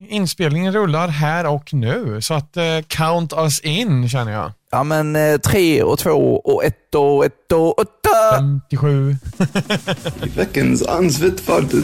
[0.00, 4.52] Inspelningen rullar här och nu, så att eh, count us in känner jag.
[4.70, 8.36] Ja men eh, tre och två och ett och ett och åtta.
[8.36, 9.16] 57.
[10.24, 10.82] I veckans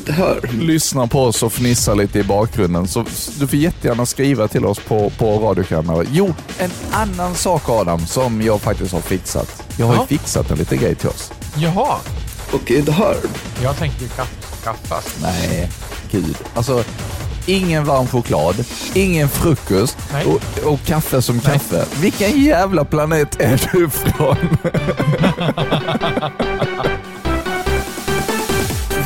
[0.06, 0.50] det här.
[0.52, 2.88] Lyssna på oss och fnissa lite i bakgrunden.
[2.88, 3.04] Så
[3.40, 6.06] du får jättegärna skriva till oss på, på radiokanalen.
[6.12, 9.62] Jo, en annan sak Adam som jag faktiskt har fixat.
[9.78, 10.00] Jag har Ja.
[10.10, 11.32] ju fixat en liten grej till oss.
[11.56, 11.96] Jaha,
[12.52, 13.16] Och är det här?
[13.62, 14.10] jag tänkte ju.
[15.22, 15.70] Nej,
[16.10, 16.36] gud.
[16.54, 16.84] Alltså,
[17.46, 18.64] ingen varm choklad,
[18.94, 20.26] ingen frukost Nej.
[20.26, 21.84] och, och kaffe som kaffe.
[22.00, 24.36] Vilken jävla planet är du från?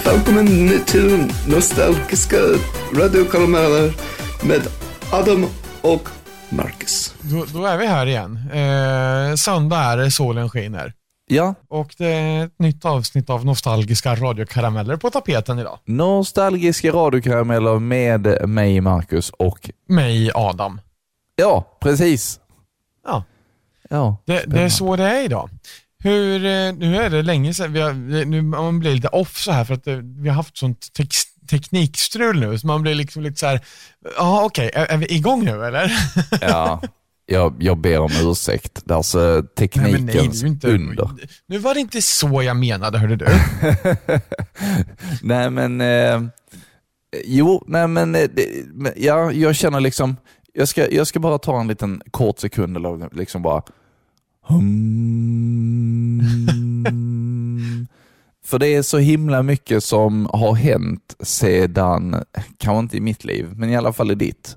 [0.05, 2.37] Välkommen till nostalgiska
[2.95, 3.93] radiokarameller
[4.43, 4.63] med
[5.11, 5.47] Adam
[5.81, 6.09] och
[6.49, 7.15] Marcus.
[7.21, 8.37] Då, då är vi här igen.
[8.53, 10.93] Eh, söndag är det, solen skiner.
[11.29, 15.79] Ja, Och det är ett nytt avsnitt av nostalgiska radiokarameller på tapeten idag.
[15.85, 20.81] nostalgiska radiokarameller med mig, Marcus och Mig, Adam.
[21.37, 22.41] ja, precis.
[23.07, 23.25] Ja,
[23.91, 25.51] Ja, det, det är så det är idag.
[25.99, 27.93] Hur, eh, nu är det länge sedan, vi har,
[28.25, 31.17] nu man blir lite off så här för att eh, vi har haft sånt tex,
[31.51, 33.61] teknikstrul nu, så man blir liksom lite så här,
[34.17, 35.93] ja okej, är, är vi igång nu eller?
[36.41, 36.81] Ja,
[37.27, 38.83] jag, jag ber om ursäkt.
[38.85, 41.11] Det alltså teknikens ju inte, under.
[41.47, 43.27] Nu var det inte så jag menade, hörde du.
[45.23, 46.23] nej men, eh,
[47.25, 48.29] jo, nej men, eh,
[48.97, 50.17] ja, jag känner liksom,
[50.53, 53.63] jag ska, jag ska bara ta en liten kort sekund eller liksom bara
[54.43, 55.43] hum.
[58.45, 62.25] För det är så himla mycket som har hänt sedan,
[62.59, 64.57] kanske inte i mitt liv, men i alla fall i ditt.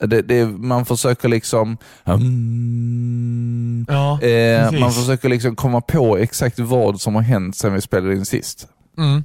[0.00, 7.00] Det, det, man försöker liksom hum, Ja, eh, man försöker liksom komma på exakt vad
[7.00, 8.68] som har hänt sedan vi spelade in sist.
[8.98, 9.24] Mm.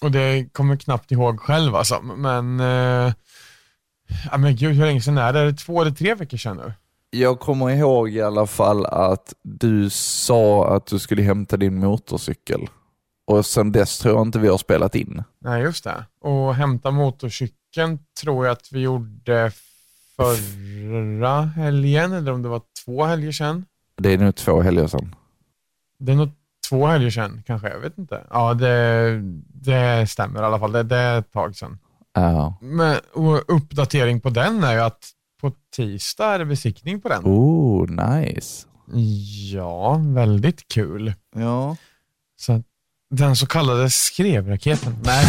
[0.00, 2.00] Och det kommer knappt ihåg själv alltså.
[2.02, 3.12] Men, eh,
[4.30, 5.40] ja, men gud hur länge sedan är det?
[5.40, 6.72] Är det två eller tre veckor sedan nu?
[7.10, 12.60] Jag kommer ihåg i alla fall att du sa att du skulle hämta din motorcykel.
[13.26, 15.22] Och sen dess tror jag inte vi har spelat in.
[15.40, 16.04] Nej, just det.
[16.20, 19.52] Och hämta motorcykeln tror jag att vi gjorde
[20.16, 23.64] förra helgen, eller om det var två helger sedan.
[23.96, 25.14] Det är nu två helger sedan.
[25.98, 26.30] Det är nog
[26.68, 28.24] två helger sedan kanske, jag vet inte.
[28.30, 29.20] Ja, det,
[29.54, 30.72] det stämmer i alla fall.
[30.72, 31.78] Det, det är ett tag sedan.
[32.14, 32.58] Ja.
[32.60, 35.10] Men, och uppdatering på den är ju att
[35.40, 37.22] på tisdag är det besiktning på den.
[37.24, 38.66] Oh, nice.
[39.52, 41.14] Ja, väldigt kul.
[41.36, 41.76] Ja.
[42.36, 42.62] Så
[43.10, 44.96] den så kallade skrevraketen.
[45.04, 45.24] Nej.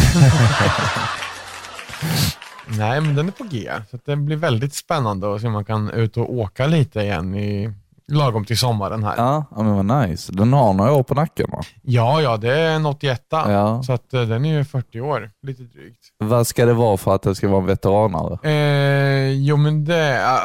[2.68, 3.70] Nej, men den är på G.
[3.90, 7.34] Så det blir väldigt spännande att se om man kan ut och åka lite igen
[7.34, 7.72] i
[8.12, 9.14] lagom till sommaren här.
[9.16, 10.32] Ja, Ja, men vad nice.
[10.32, 11.60] Den har några år på nacken va?
[11.82, 13.82] ja, det är en 81 Ja.
[13.82, 15.98] Så att eh, den är ju 40 år, lite drygt.
[16.18, 18.50] Vad ska det vara för att det ska vara en veteranare?
[18.50, 20.40] Eh, jo, men det är,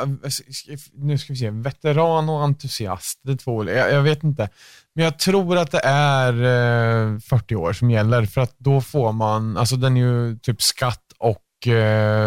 [1.05, 3.77] nu ska vi se, veteran och entusiast, det är två olika.
[3.77, 4.49] jag, jag vet inte.
[4.95, 6.33] Men jag tror att det är
[7.13, 10.61] eh, 40 år som gäller, för att då får man, alltså den är ju typ
[10.61, 11.10] skatt eh,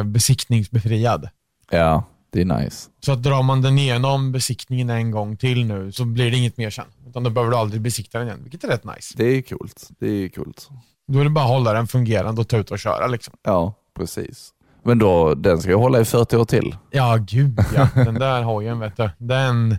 [0.05, 1.29] besiktningsbefriad.
[1.71, 2.91] Ja, det är nice.
[3.01, 6.57] Så att drar man den igenom besiktningen en gång till nu så blir det inget
[6.57, 6.85] mer sen.
[7.07, 9.15] Utan då behöver du aldrig besikta den igen, vilket är rätt nice.
[9.17, 9.89] Det är coolt.
[9.99, 10.69] Det är coolt.
[11.09, 13.35] Då är det bara att hålla den fungerande och ta ut och köra liksom.
[13.43, 14.51] Ja, precis.
[14.83, 16.77] Men då, den ska jag hålla i 40 år till.
[16.91, 17.89] Ja, gud ja.
[17.95, 19.11] Den där hojen vet du.
[19.19, 19.77] Den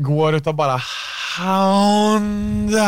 [0.00, 0.80] går utav bara
[1.38, 2.82] Honda.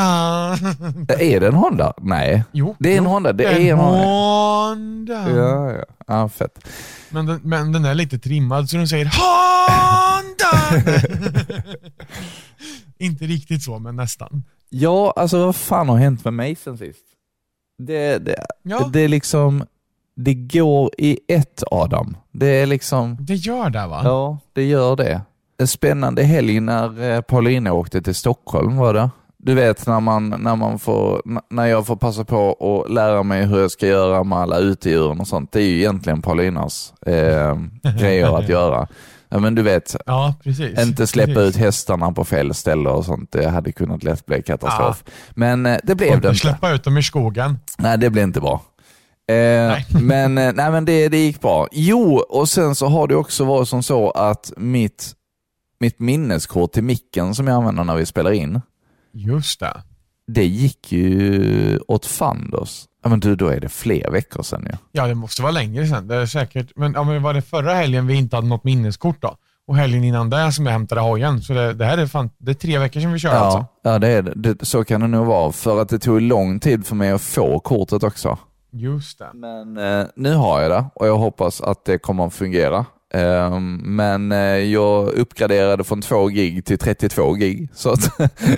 [1.18, 1.92] Är det en Honda?
[2.02, 2.44] Nej.
[2.52, 3.32] Jo, Det är en jo, Honda.
[3.32, 4.04] Det är en Honda.
[4.04, 5.30] Honda.
[5.36, 5.84] Ja, ja.
[6.06, 6.68] Ja, fett.
[7.10, 10.82] Men, den, men den är lite trimmad så den säger Honda.
[12.98, 14.44] Inte riktigt så, men nästan.
[14.68, 17.04] Ja, alltså vad fan har hänt med mig sen sist?
[17.78, 18.90] Det, det, Ja.
[18.92, 19.64] det är liksom,
[20.16, 22.16] det går i ett Adam.
[22.32, 24.00] Det är liksom, Det gör det va?
[24.04, 25.20] ja, det gör det.
[25.60, 29.10] En spännande helg när eh, Paulina åkte till Stockholm var det.
[29.36, 32.52] Du vet när, man, när, man får, när jag får passa på
[32.86, 35.52] att lära mig hur jag ska göra med alla utedjuren och sånt.
[35.52, 37.56] Det är ju egentligen Paulinas eh,
[38.00, 38.88] grejer att göra.
[39.28, 40.78] Ja, men du vet, Ja, precis.
[40.80, 41.56] inte släppa precis.
[41.56, 43.32] ut hästarna på fel ställe och sånt.
[43.32, 45.04] Det hade kunnat lätt bli katastrof.
[45.30, 46.38] Men eh, det blev det inte.
[46.40, 47.58] Släppa ut dem i skogen.
[47.78, 48.62] Nej, det blev inte bra.
[49.30, 51.68] Eh, men eh, nej, men det, det gick bra.
[51.72, 55.12] Jo, och sen så har det också varit som så att mitt,
[55.80, 58.60] mitt minneskort till micken som jag använder när vi spelar in,
[59.12, 59.82] Just det.
[60.26, 62.84] det gick ju åt fanders.
[63.02, 64.76] Ja, men du, då är det fler veckor sedan ju.
[64.92, 66.08] Ja, det måste vara längre sedan.
[66.08, 66.72] Det är säkert.
[66.76, 69.36] Men, ja, men var det förra helgen vi inte hade något minneskort då?
[69.66, 71.40] Och helgen innan det som jag hämtade hojen.
[71.42, 73.58] Så det, det här är fan, det är tre veckor sedan vi körde alltså.
[73.82, 74.64] Ja, ja det är det.
[74.66, 75.52] Så kan det nog vara.
[75.52, 78.38] För att det tog lång tid för mig att få kortet också.
[78.72, 79.30] Just det.
[79.34, 82.86] Men eh, nu har jag det och jag hoppas att det kommer att fungera.
[83.14, 87.68] Eh, men eh, jag uppgraderade från 2 gig till 32 gig.
[87.74, 87.94] Så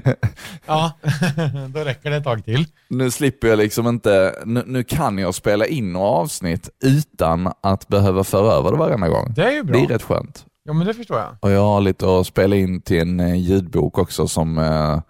[0.66, 0.92] Ja,
[1.74, 2.66] då räcker det ett tag till.
[2.88, 7.88] nu slipper jag liksom inte, nu, nu kan jag spela in några avsnitt utan att
[7.88, 9.32] behöva föra över det varenda gång.
[9.36, 9.76] Det är ju bra.
[9.78, 10.44] Det är rätt skönt.
[10.64, 11.28] Ja, men det förstår jag.
[11.40, 15.00] Och jag har lite att spela in till en eh, ljudbok också som eh,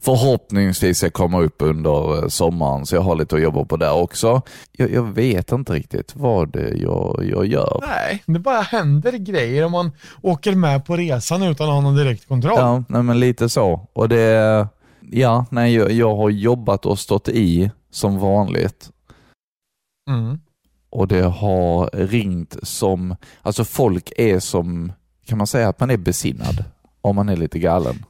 [0.00, 3.92] förhoppningsvis ska komma upp under eh, sommaren, så jag har lite att jobba på där
[3.92, 4.42] också.
[4.72, 7.80] Jag, jag vet inte riktigt vad jag, jag gör.
[7.86, 9.92] Nej, det bara händer grejer om man
[10.22, 12.54] åker med på resan utan att ha någon direkt kontroll.
[12.56, 13.88] Ja, nej, men lite så.
[13.92, 14.68] Och det,
[15.10, 18.90] ja, nej, jag, jag har jobbat och stått i som vanligt.
[20.10, 20.38] Mm.
[20.90, 24.92] Och det har ringt som, alltså folk är som,
[25.26, 26.64] kan man säga att man är besinnad
[27.00, 28.04] om man är lite galen?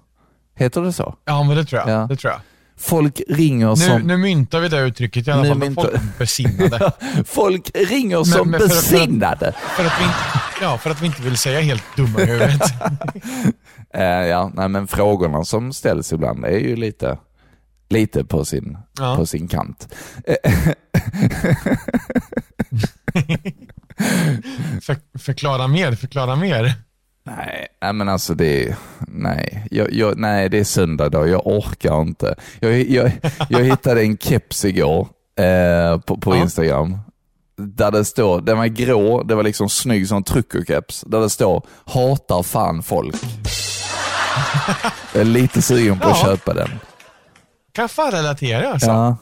[0.61, 1.15] Heter det så?
[1.25, 1.91] Ja, men det tror jag.
[1.91, 2.07] Ja.
[2.07, 2.41] Det tror jag.
[2.79, 4.01] Folk ringer Nu, som...
[4.03, 5.59] nu myntar vi det uttrycket i alla fall.
[5.59, 6.93] myntar- Folk är besinnade.
[7.27, 9.55] Folk ringer som men för att- besinnade.
[9.77, 10.17] för, att vi inte,
[10.63, 12.61] ja, för att vi inte vill säga helt dumma i huvudet.
[13.95, 17.19] Eh, ja, nej, men frågorna som ställs ibland är ju lite,
[17.89, 19.17] lite på, sin, Ja.
[19.17, 19.95] på sin kant.
[24.83, 26.73] För, förklara mer, förklara mer.
[27.23, 28.77] Nej, men alltså det är,
[29.09, 32.35] nej, jag, jag, nej det är söndag då, jag orkar inte.
[32.61, 33.13] Jag, jag,
[33.49, 35.09] jag hittade en keps igår
[35.39, 36.43] eh, på, på Ja.
[36.43, 36.99] Instagram.
[37.57, 41.01] Där det står, den var grå, det var liksom snygg som truckerkeps.
[41.07, 43.15] Där det står, hatar fan folk.
[45.13, 46.27] jag är lite sugen på att Ja.
[46.27, 46.69] köpa den.
[47.73, 48.87] Kan fan relatera alltså.
[48.91, 49.17] Ja.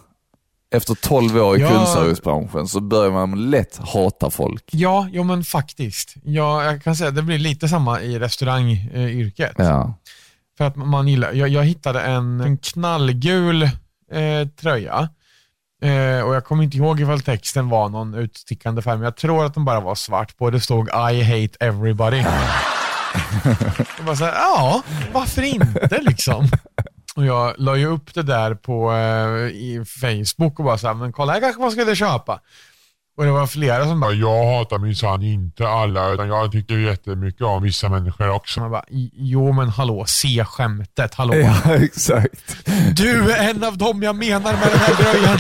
[0.74, 1.68] Efter 12 år i Ja.
[1.68, 4.64] kundservicebranschen så börjar man lätt hata folk.
[4.70, 6.14] Ja, jo men faktiskt.
[6.24, 9.54] Ja, jag kan säga att det blir lite samma i restaurangyrket.
[9.58, 9.94] Ja.
[10.58, 15.08] För att man gillar, jag, jag hittade en, en knallgul eh, tröja
[15.82, 19.44] eh, och jag kommer inte ihåg ifall texten var någon utstickande färg, men jag tror
[19.44, 20.50] att den bara var svart på.
[20.50, 22.16] Det stod I hate everybody.
[23.96, 24.82] jag bara så här, ja,
[25.12, 26.48] varför inte liksom?
[27.18, 30.94] Och jag la ju upp det där på eh, i Facebook och bara så här,
[30.94, 32.40] men kolla här kanske man skulle köpa.
[33.16, 36.74] Och det var flera som bara, Ja, Jag hatar minsann inte alla, utan jag tycker
[36.78, 38.60] jättemycket om vissa människor också.
[38.60, 41.34] man bara, jo men hallå, se skämtet, hallå.
[41.34, 42.56] ja, exakt.
[42.96, 45.38] Du är en av dem jag menar med den här tröjan.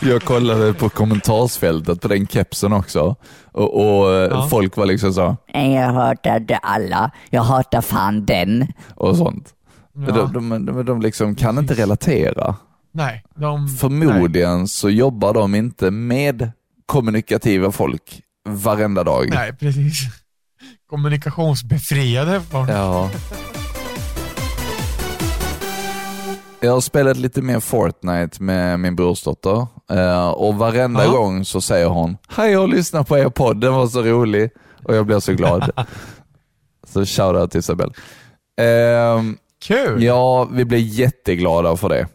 [0.12, 3.16] Jag kollade på kommentarsfältet på den kepsen också
[3.52, 4.46] och, och Ja.
[4.50, 7.10] folk var liksom så jag hatar inte alla.
[7.30, 8.66] Jag hatar fan den.
[8.94, 9.52] och sånt.
[9.96, 10.30] Ja.
[10.32, 12.56] De, de, de, de liksom kan inte relatera.
[12.92, 13.68] Nej, de...
[13.68, 16.50] Förmodligen så jobbar de inte med
[16.86, 19.28] kommunikativa folk varenda dag.
[19.28, 19.98] Nej, nej precis.
[20.90, 22.70] Kommunikationsbefriade folk.
[22.70, 23.10] Ja.
[26.60, 31.10] Jag har spelat lite mer Fortnite med min brorsdotter eh, och varenda Ja.
[31.10, 34.50] gång så säger hon Hej, jag har lyssnat på er podd, den var så rolig
[34.84, 35.70] och jag blir så glad.
[36.86, 37.92] så shoutout till Isabel.
[38.60, 40.02] Ehm, Kul!
[40.02, 42.08] ja, vi blir jätteglada för det.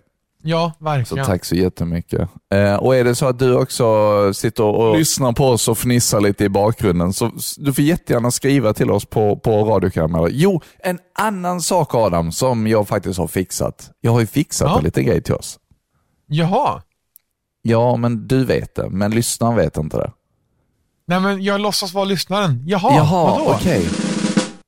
[0.43, 1.25] Ja, Så verkligen.
[1.25, 2.29] tack så jättemycket.
[2.53, 3.85] Eh, och är det så att du också
[4.33, 8.73] sitter och lyssnar på oss och fnissar lite i bakgrunden, så du får jättegärna skriva
[8.73, 10.29] till oss på, på radiokanaler.
[10.33, 13.91] Jo, en annan sak Adam, som jag faktiskt har fixat.
[14.01, 14.77] Jag har ju fixat Ja.
[14.77, 15.59] en liten grej till oss.
[16.27, 16.81] Jaha.
[17.61, 20.11] Ja, men du vet det, men lyssnaren vet inte det.
[21.07, 22.63] Nej, men jag låtsas vara lyssnaren.
[22.67, 23.51] Jaha, Jaha, vadå?
[23.55, 23.85] okej.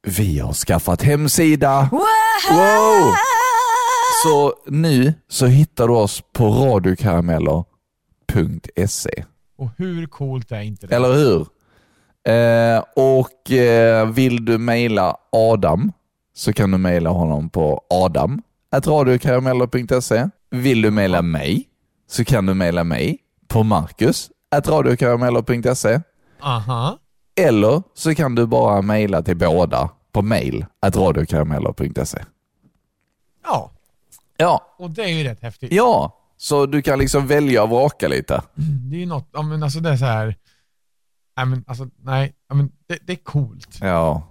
[0.07, 1.89] Vi har skaffat hemsida.
[1.91, 3.13] Wow!
[4.23, 9.23] Så nu så hittar du oss på radiokarameller.se.
[9.57, 10.95] Och hur coolt är inte det?
[10.95, 11.47] Eller hur?
[12.27, 15.91] Eh, och eh, vill du mejla Adam
[16.35, 20.29] så kan du mejla honom på adam.radiokarameller.se.
[20.51, 21.67] Vill du mejla mig
[22.09, 26.01] så kan du mejla mig på marcus.radiokarameller.se.
[26.41, 26.97] Aha.
[27.35, 32.19] Eller så kan du bara mejla till båda på mail.radiokarameller.se.
[33.43, 33.69] Ja,
[34.37, 35.71] Ja, och det är ju rätt häftigt.
[35.73, 38.41] ja, så du kan liksom välja och vraka lite.
[38.91, 40.35] Det är ju något, ja men alltså det är så här.
[41.37, 43.77] Nej men alltså, nej, ja, men det, det är coolt.
[43.81, 44.23] Ja.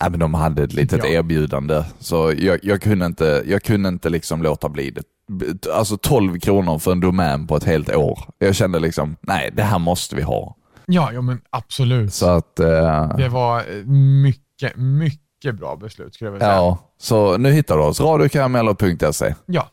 [0.00, 1.10] Nej, men de hade ett litet Ja.
[1.10, 5.02] erbjudande, så jag, jag kunde inte, jag kunde inte liksom låta bli det.
[5.72, 8.18] Alltså 12 kronor för en domän på ett helt år.
[8.38, 10.55] Jag kände liksom, nej, det här måste vi ha.
[10.86, 12.14] Ja, ja men absolut.
[12.14, 13.84] Så att, eh, Det var eh,
[14.22, 16.56] mycket, mycket bra beslut skulle jag vilja säga.
[16.56, 16.78] ja.
[16.98, 19.34] Så nu hittar du oss, radiokarameller.se.
[19.46, 19.68] Ja.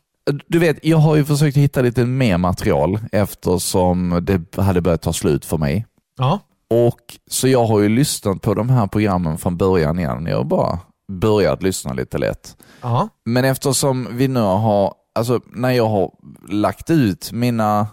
[0.48, 5.14] Du vet, jag har ju försökt hitta lite mer material eftersom det hade börjat ta
[5.14, 5.86] slut för mig.
[6.18, 6.40] Ja.
[6.70, 10.26] Och Så jag har ju lyssnat på de här programmen från början igen.
[10.30, 10.80] Jag har bara
[11.12, 12.58] börjat lyssna lite lätt.
[12.82, 13.10] Ja.
[13.26, 16.12] Men eftersom vi nu har, alltså när jag har
[16.50, 17.88] lagt ut mina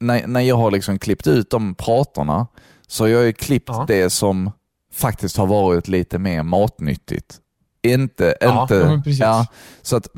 [0.00, 2.46] när, när jag har liksom klippt ut de pratorna
[2.86, 3.84] så har jag ju klippt Ja.
[3.88, 4.50] det som
[4.92, 7.36] faktiskt har varit lite mer matnyttigt.
[7.82, 9.24] Inte, Ja, inte, ja, precis.
[9.82, 10.08] så att,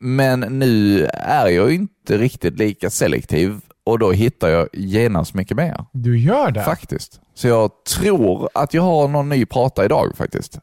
[0.00, 5.56] men nu är jag ju inte riktigt lika selektiv och då hittar jag genast mycket
[5.56, 5.84] mer.
[5.92, 6.62] Du gör det?
[6.64, 7.20] Faktiskt.
[7.34, 10.58] Så jag tror att jag har någon ny prata idag faktiskt.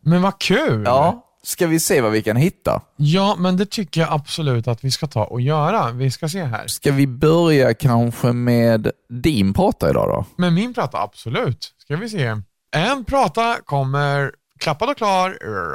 [0.00, 0.82] Men vad kul!
[0.86, 2.82] Ja, ska vi se vad vi kan hitta?
[2.96, 5.90] Ja, men det tycker jag absolut att vi ska ta och göra.
[5.90, 6.66] Vi ska se här.
[6.66, 10.24] Ska vi börja kanske med din prata idag då?
[10.36, 11.74] Men min prata, absolut.
[11.78, 12.36] Ska vi se.
[12.76, 15.30] En prata kommer klappad och klar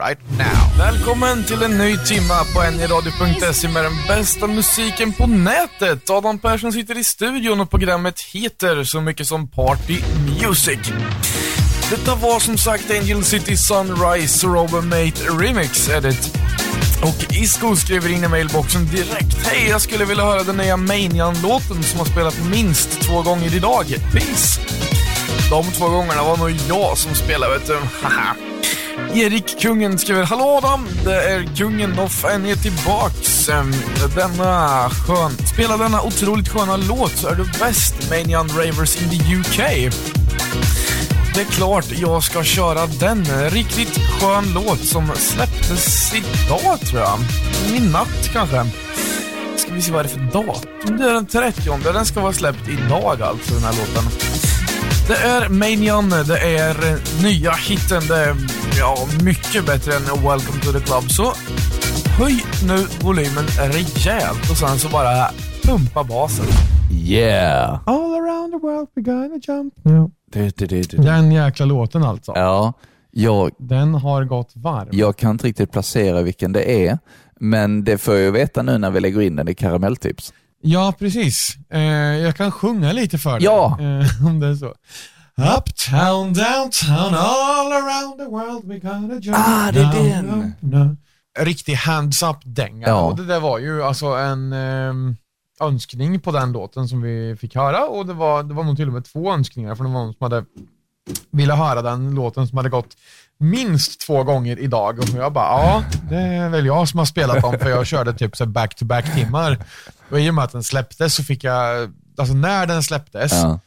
[0.06, 0.78] right now.
[0.78, 6.10] Välkommen till en ny timma på nradio.se med den bästa musiken på nätet.
[6.10, 9.98] Adam Persson sitter i studion och programmet heter så mycket som Party
[10.42, 10.80] Music.
[11.90, 16.38] Detta var som sagt Angel City Sunrise Robin Mate Remix Edit.
[17.02, 19.48] Och Isko skriver in i mailboxen direkt.
[19.48, 23.86] Hej, jag skulle vilja höra den nya Manian-låten som har spelat minst två gånger idag.
[24.14, 24.62] Peace!
[25.50, 27.78] De två gångerna var nog jag som spelade, vet du.
[28.02, 28.36] Haha.
[29.14, 33.50] Erik Kungen skriver Hallå Adam, det är Kungen of N är tillbaks.
[33.50, 33.74] Ehm,
[34.16, 39.36] denna skön, spela denna otroligt sköna låt så är du bäst Manian Ravers in the
[39.36, 39.94] UK.
[41.34, 43.26] Det är klart jag ska köra den.
[43.50, 47.20] Riktigt skön låt som släpptes idag tror jag.
[47.76, 48.66] I natt kanske.
[49.58, 50.98] Ska vi se vad det är för datum?
[50.98, 51.92] Det är den 30.
[51.94, 54.04] Den ska vara släppt idag alltså den här låten.
[55.08, 56.76] Det är Manian, det är
[57.24, 58.36] nya hitten, det är
[58.80, 61.12] ja, mycket bättre än Welcome to the Club.
[61.12, 61.34] Så
[62.18, 65.32] höj nu volymen rejält och sen så bara
[65.62, 66.46] pumpa basen.
[67.10, 67.80] Yeah!
[67.86, 70.12] All around the world we gonna jump now.
[70.32, 70.98] Du, du, du, du.
[70.98, 72.32] Den jäkla låten alltså.
[72.36, 72.74] Ja,
[73.12, 74.88] jag, Den har gått varm.
[74.92, 76.98] jag kan inte riktigt placera vilken det är,
[77.40, 80.34] men det får jag ju veta nu när vi lägger in den i karamelltips.
[80.62, 81.56] Ja, precis.
[81.70, 81.82] Eh,
[82.18, 83.44] jag kan sjunga lite för dig.
[83.44, 83.78] Ja.
[83.82, 84.74] Eh, om det är så.
[85.58, 90.26] Uptown, downtown, all around the world we gonna jump Ah, det är den.
[90.26, 90.96] now, now.
[91.40, 92.88] Riktig hands up-dänga.
[92.88, 93.02] Ja.
[93.02, 95.16] Och det där var ju alltså en ehm,
[95.62, 98.88] önskning på den låten som vi fick höra och det var, det var nog till
[98.88, 100.46] och med två önskningar för det var någon som hade
[101.32, 102.98] ville höra den låten som hade gått
[103.38, 105.00] minst två gånger idag.
[105.00, 108.14] Och jag bara, ja, det är väl jag som har spelat dem, för jag körde
[108.14, 109.58] typ så back-to-back timmar.
[110.10, 113.60] Och i och med att den släpptes så fick jag, alltså när den släpptes, Ja.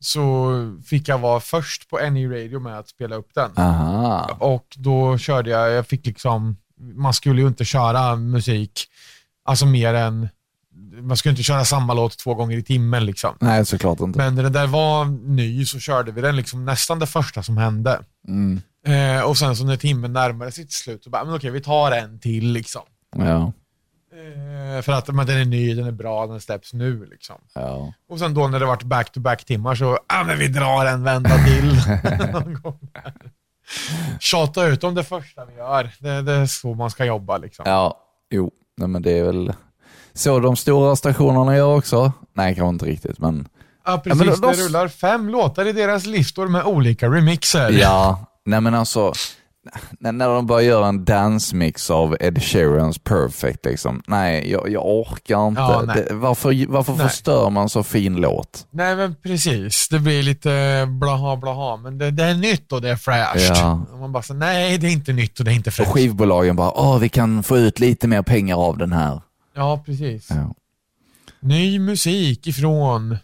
[0.00, 0.52] så
[0.86, 3.50] fick jag vara först på Any Radio med att spela upp den.
[3.56, 4.36] Aha.
[4.40, 6.56] Och då körde jag, jag fick liksom,
[6.94, 8.84] man skulle ju inte köra musik,
[9.44, 10.28] alltså mer än,
[11.00, 13.36] man skulle inte köra samma låt två gånger i timmen liksom.
[13.40, 14.18] Nej, såklart inte.
[14.18, 17.56] Men när den där var ny så körde vi den liksom nästan det första som
[17.56, 18.00] hände.
[18.28, 18.62] Mm.
[18.86, 21.92] Eh, och sen så när timmen närmade sitt slut, så bara, men okej, vi tar
[21.92, 22.82] en till liksom.
[23.16, 23.52] Ja.
[24.12, 27.36] Eh, för att men den är ny, den är bra, den släpps nu liksom.
[27.54, 27.94] Ja.
[28.08, 31.44] Och sen då när det varit back-to-back timmar så, ja men vi drar en vända
[31.44, 31.80] till.
[34.20, 35.90] Tjata ut om det första vi gör.
[35.98, 37.64] Det, det är så man ska jobba liksom.
[37.68, 39.52] Ja, jo, nej, men det är väl
[40.14, 42.12] så de stora stationerna gör också.
[42.36, 43.48] Nej, kanske inte riktigt, men
[43.86, 44.18] Ja, precis.
[44.18, 47.70] men då- då- Det rullar fem låtar i deras listor med olika remixer.
[47.70, 49.12] ja, nej men alltså,
[50.00, 54.02] när, de bara gör en dansmix av Ed Sheerans Perfect, liksom.
[54.06, 55.60] nej, jag, jag orkar inte.
[55.60, 57.08] Ja, det, varför varför Nej.
[57.08, 58.66] förstör man så fin låt?
[58.70, 62.90] Nej men precis, det blir lite blaha blaha, men det, det är nytt och det
[62.90, 63.56] är fräscht.
[63.60, 63.80] Ja.
[63.92, 65.90] Och man bara så, nej det är inte nytt och det är inte Och fräscht.
[65.92, 69.20] skivbolagen bara, åh, vi kan få ut lite mer pengar av den här.
[69.54, 70.30] Ja, precis.
[70.30, 70.54] Ja.
[71.40, 73.18] Ny musik ifrån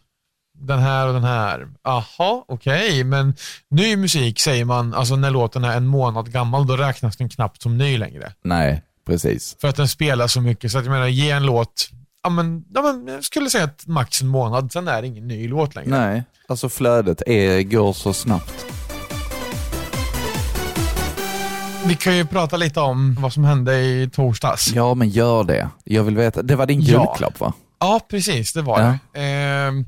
[0.59, 1.69] den här och den här.
[1.83, 3.35] Aha, okej, men
[3.71, 7.63] ny musik säger man, alltså när låten är en månad gammal, då räknas den knappt
[7.63, 8.33] som ny längre.
[8.43, 9.57] Nej, precis.
[9.61, 11.89] För att den spelar så mycket, så att jag menar, ge en låt,
[12.23, 15.29] ja men, ja, men jag skulle säga att max en månad, sen är det ingen
[15.29, 15.91] ny låt längre.
[15.91, 18.67] Nej, alltså flödet är, går så snabbt.
[21.87, 24.73] Vi kan ju prata lite om vad som hände i torsdags.
[24.75, 25.69] Ja, men gör det.
[25.85, 26.43] Jag vill veta.
[26.43, 26.87] Det var din Ja.
[27.01, 27.53] julklapp va?
[27.81, 28.99] Ja, precis, det var Ja.
[29.13, 29.21] det.
[29.21, 29.85] Ehm,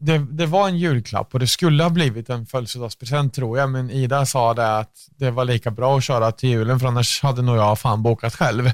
[0.00, 0.18] det.
[0.18, 4.26] Det var en julklapp och det skulle ha blivit en födelsedagspresent tror jag, men Ida
[4.26, 7.56] sa det att det var lika bra att köra till julen för annars hade nog
[7.56, 8.70] jag fan bokat själv.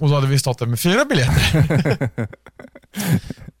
[0.00, 2.08] Och då hade vi stått där med fyra biljetter.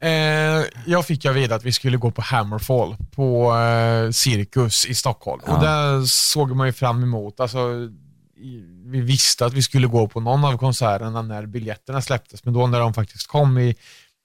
[0.00, 4.94] eh, jag fick ju veta att vi skulle gå på Hammerfall på eh, Cirkus i
[4.94, 5.42] Stockholm.
[5.46, 7.58] Och där såg man ju fram emot, alltså,
[8.84, 12.66] vi visste att vi skulle gå på någon av konserterna när biljetterna släpptes, men då
[12.66, 13.76] när de faktiskt kom i,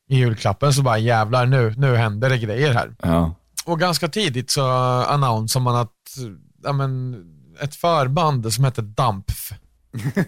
[0.10, 2.96] i julklappen så bara jävlar nu, nu händer det grejer här.
[3.02, 3.36] Ja.
[3.66, 4.66] Och ganska tidigt så
[5.08, 6.18] annonsade man att
[6.64, 7.16] ja, men,
[7.60, 9.52] ett förband som heter Dampf.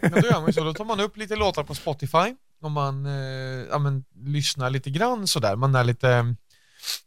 [0.02, 2.72] Ja, då gör man ju så, då tar man upp lite låtar på Spotify och
[2.72, 5.56] man eh, ja, men, lyssnar lite grann sådär.
[5.56, 6.36] Man är lite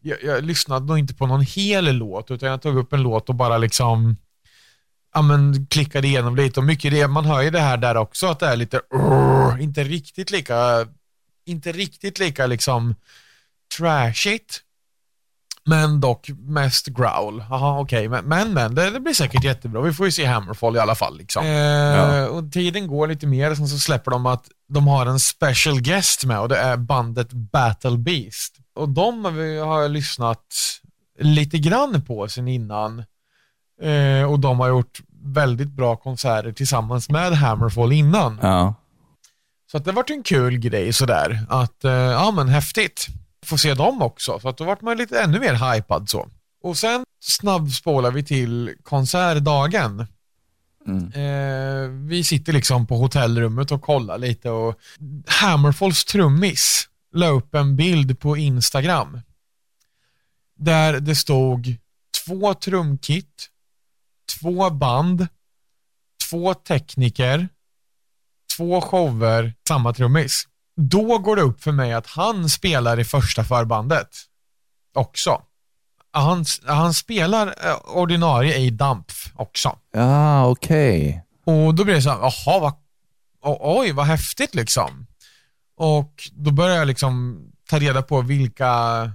[0.00, 3.28] jag, jag lyssnade nog inte på någon hel låt, utan jag tog upp en låt
[3.28, 4.16] och bara liksom
[5.14, 6.60] ja, men, klickade igenom lite.
[6.60, 9.62] Och mycket det, man hör ju det här där också, att det är lite, uh,
[9.62, 10.86] inte riktigt lika,
[11.46, 12.94] inte riktigt lika liksom
[13.78, 14.62] trashigt.
[15.64, 17.44] Men dock mest growl.
[17.50, 18.08] Jaha, okej.
[18.08, 19.80] Men, men, men det, det blir säkert jättebra.
[19.80, 21.18] Vi får ju se Hammerfall i alla fall.
[21.18, 21.46] Liksom.
[21.46, 25.80] Eh, och tiden går lite mer, sen så släpper de att de har en special
[25.80, 28.56] guest med och det är bandet Battle Beast.
[28.74, 30.44] Och de har jag lyssnat
[31.18, 33.04] lite grann på sen innan.
[33.82, 38.38] Eh, och de har gjort väldigt bra konserter tillsammans med Hammerfall innan.
[38.42, 38.74] Ja.
[39.70, 41.46] Så att det vart en kul grej sådär.
[41.48, 43.06] Att, eh, ja men häftigt.
[43.46, 44.38] Få se dem också.
[44.40, 46.28] Så att då vart man lite ännu mer hypad så.
[46.62, 50.06] Och sen snabbspolar vi till konsertdagen.
[50.86, 51.12] Mm.
[51.12, 54.78] Eh, vi sitter liksom på hotellrummet och kollar lite och
[55.26, 59.20] Hammerfalls trummis la upp en bild på Instagram.
[60.56, 61.76] Där det stod
[62.24, 63.48] två trumkit,
[64.28, 65.26] två band,
[66.30, 67.48] två tekniker,
[68.56, 70.44] två shower, samma trummis.
[70.76, 74.08] Då går det upp för mig att han spelar i första förbandet
[74.94, 75.42] också.
[76.10, 79.78] Han, han spelar eh, ordinarie i Dampf också.
[79.92, 81.24] Ja, okej.
[81.44, 82.74] Och då blir det så här, jaha, vad,
[83.60, 85.06] oj, vad häftigt liksom.
[85.76, 89.12] Och då börjar jag liksom ta reda på vilka,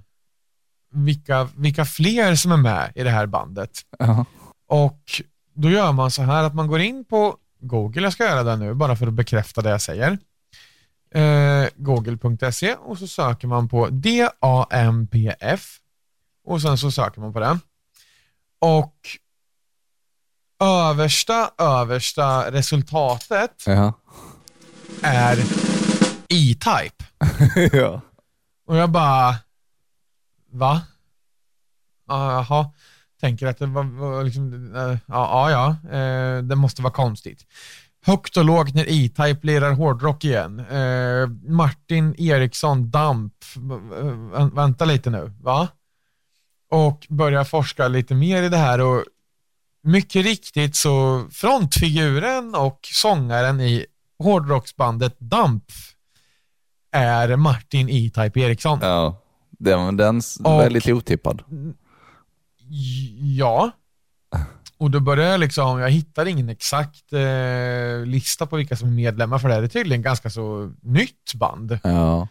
[0.92, 3.72] vilka, vilka fler som är med i det här bandet.
[4.00, 4.26] Ja.
[4.68, 5.22] Och
[5.54, 8.56] då gör man så här att man går in på Google, jag ska göra det
[8.56, 10.18] nu bara för att bekräfta det jag säger.
[11.16, 15.80] Eh, Google.se och så söker man på DAMPF
[16.46, 17.60] och sen så söker man på det.
[18.60, 18.96] Och
[20.60, 23.94] översta, översta resultatet Ja.
[25.02, 25.38] är
[26.30, 27.06] E-Type.
[27.78, 28.02] ja.
[28.68, 29.36] Och jag bara,
[30.52, 30.82] va?
[32.08, 32.72] Ah, Jaha,
[33.24, 37.46] tänker att det var, var liksom, eh, ja, ja, eh, det måste vara konstigt.
[38.06, 40.60] Högt och lågt när E-Type lirar hårdrock igen.
[40.60, 45.68] Eh, Martin Eriksson, Damp, vä- vänta lite nu, va?
[46.72, 49.04] Och börjar forska lite mer i det här och
[49.84, 53.86] mycket riktigt så frontfiguren och sångaren i
[54.24, 55.64] hårdrocksbandet Damp
[56.92, 58.80] är Martin E-Type Eriksson.
[58.82, 59.20] ja.
[59.60, 61.42] Den, den Och- väldigt otippad.
[63.38, 63.72] Ja.
[64.78, 68.92] Och då började jag liksom, jag hittar ingen exakt eh, lista på vilka som är
[68.92, 71.80] medlemmar för det här är tydligen ganska så nytt band.
[71.84, 72.28] Ja.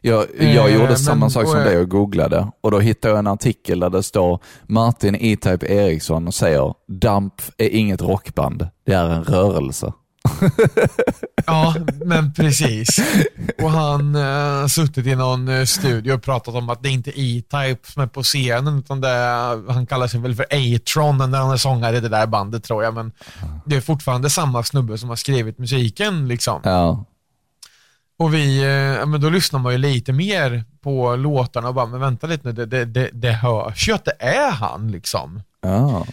[0.00, 3.18] Jag, jag Eh, gjorde men- samma sak som dig och googlade och då hittade jag
[3.18, 8.92] en artikel där det står Martin E-Type Eriksson och säger Damp är inget rockband, det
[8.92, 9.92] är en rörelse.
[11.46, 13.00] Ja, men precis.
[13.62, 17.10] Och han eh, har suttit i någon eh, studio och pratat om att det inte
[17.10, 21.30] är E-Type som är på scenen, utan det är, han kallar sig väl för A-Tron
[21.30, 23.12] när han är sångare i det där bandet tror jag, men
[23.64, 26.60] det är fortfarande samma snubbe som har skrivit musiken liksom.
[26.64, 27.04] Ja.
[28.18, 32.00] Och vi, eh, men då lyssnar man ju lite mer på låtarna och bara, men
[32.00, 35.42] vänta lite nu, det, det, det, det hörs ju att det är han liksom.
[35.62, 36.06] Ja.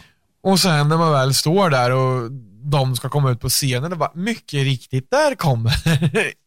[0.44, 2.32] Och sen när man väl står där och
[2.64, 5.74] de ska komma ut på scenen, det bara, mycket riktigt, där kommer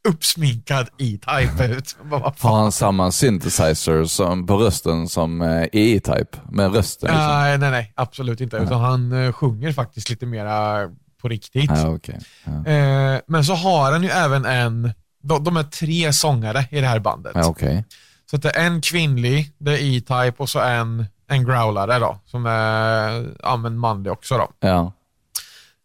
[0.09, 1.97] uppsminkad E-Type ut.
[2.39, 6.39] Har han samma synthesizer som, på rösten som eh, E-Type?
[6.51, 7.29] Med rösten liksom?
[7.29, 8.57] Nej, nej, nej, absolut inte.
[8.57, 10.89] Utan han eh, sjunger faktiskt lite mera
[11.23, 11.71] på riktigt.
[11.71, 12.19] Ja, okej.
[12.45, 12.73] Ja.
[12.73, 16.87] Eh, men så har han ju även en, de, de är tre sångare i det
[16.87, 17.33] här bandet.
[17.35, 17.85] Ja, okej.
[18.31, 22.47] Så det är en kvinnlig, det är E-Type och så en, en growlare då, som
[22.47, 24.49] är ja, manlig också då.
[24.61, 24.93] Ja.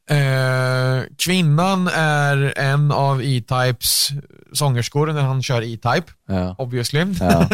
[0.09, 4.09] Eh, kvinnan är en av E-Types
[4.53, 6.55] sångerskor när han kör E-Type, Ja.
[6.57, 7.05] obviously.
[7.19, 7.49] Ja.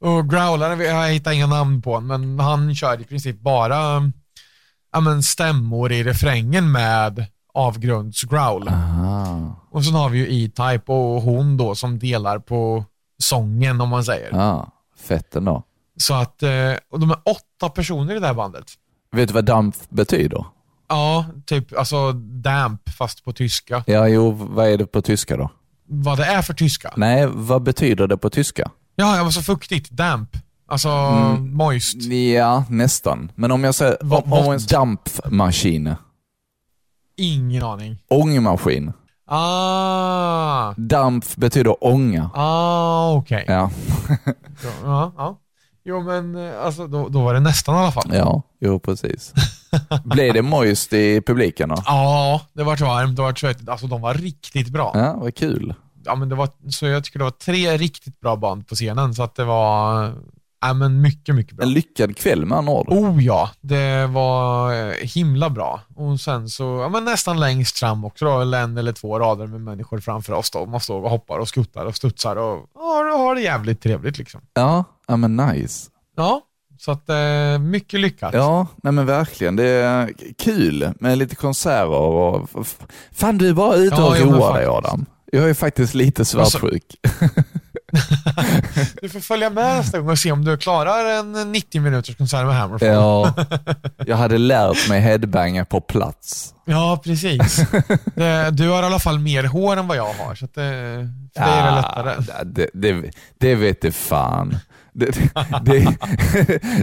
[0.08, 4.10] och growlaren, jag hittar inga namn på men han kör i princip bara
[4.92, 8.68] ja, men stämmor i refrängen med avgrundsgrowl.
[8.68, 9.56] Aha.
[9.70, 12.84] Och sen har vi ju E-Type och hon då som delar på
[13.22, 14.28] sången om man säger.
[14.32, 14.68] Ja.
[15.08, 15.62] Fett ändå.
[15.96, 18.64] Så att, eh, och de är åtta personer i det här bandet.
[19.12, 20.44] Vet du vad damp betyder?
[20.88, 23.84] Ja, typ alltså damp fast på tyska.
[23.86, 25.50] Ja, jo, vad är det på tyska då?
[25.90, 26.92] Vad det är för tyska?
[26.96, 28.70] Nej, vad betyder det på tyska?
[28.96, 29.90] Ja, jag var så fuktigt.
[29.90, 30.28] Damp.
[30.70, 30.88] Alltså
[31.40, 32.02] moist.
[32.34, 33.32] Ja, nästan.
[33.34, 35.94] Men om jag säger, Vad- om, om vad- en dampmaskin,
[37.16, 37.98] Ingen aning.
[38.10, 38.92] ångmaskin.
[39.26, 42.30] Ah, Damp betyder ånga.
[42.34, 43.44] ah okej.
[43.48, 43.70] Ja,
[44.84, 45.38] Ja, ja.
[45.84, 48.10] Jo men eh, alltså då, då var det nästan i alla fall.
[48.14, 49.32] ja, jo precis.
[50.04, 51.82] Blev det moist i publiken då?
[51.86, 53.68] Ja, det var varmt, det var svettigt.
[53.68, 54.92] Alltså de var riktigt bra.
[54.94, 55.74] Ja, vad kul.
[56.04, 59.14] Ja, men det var, så jag tycker det var tre riktigt bra band på scenen,
[59.14, 60.12] så att det var,
[60.60, 61.66] Ja, men mycket, mycket bra.
[61.66, 62.88] En lyckad kväll med andra ord.
[62.88, 65.80] Oh ja, det var eh, himla bra.
[65.96, 69.46] Och sen så, ja, men nästan längst fram också då, eller en eller två rader
[69.46, 70.66] med människor framför oss då.
[70.66, 74.40] Man står och hoppar och skuttar och studsar och ja, har det jävligt trevligt liksom.
[74.54, 75.90] Ja, ja men nice.
[76.16, 76.40] Ja,
[76.78, 78.34] så att eh, mycket lyckat.
[78.34, 79.56] Ja, nej men verkligen.
[79.56, 82.48] Det är kul med lite konserter och...
[83.12, 84.66] Fan, du är bara ute Ja, och ja, roar dig.
[84.66, 85.06] Adam.
[85.32, 86.84] Jag är faktiskt lite svartsjuk.
[89.02, 92.46] Du får följa med nästa gång och se om du klarar en 90 minuters konsert
[92.46, 92.88] med Hammerfall.
[92.88, 93.34] Ja,
[94.06, 96.54] jag hade lärt mig headbanga på plats.
[96.64, 97.60] Ja, precis.
[98.14, 101.40] Det, du har i alla fall mer hår än vad jag har, så det, för
[101.44, 102.14] dig är det lättare.
[102.28, 104.56] Ja, det, det, det vet det fan.
[104.98, 105.10] Det,
[105.64, 105.96] det,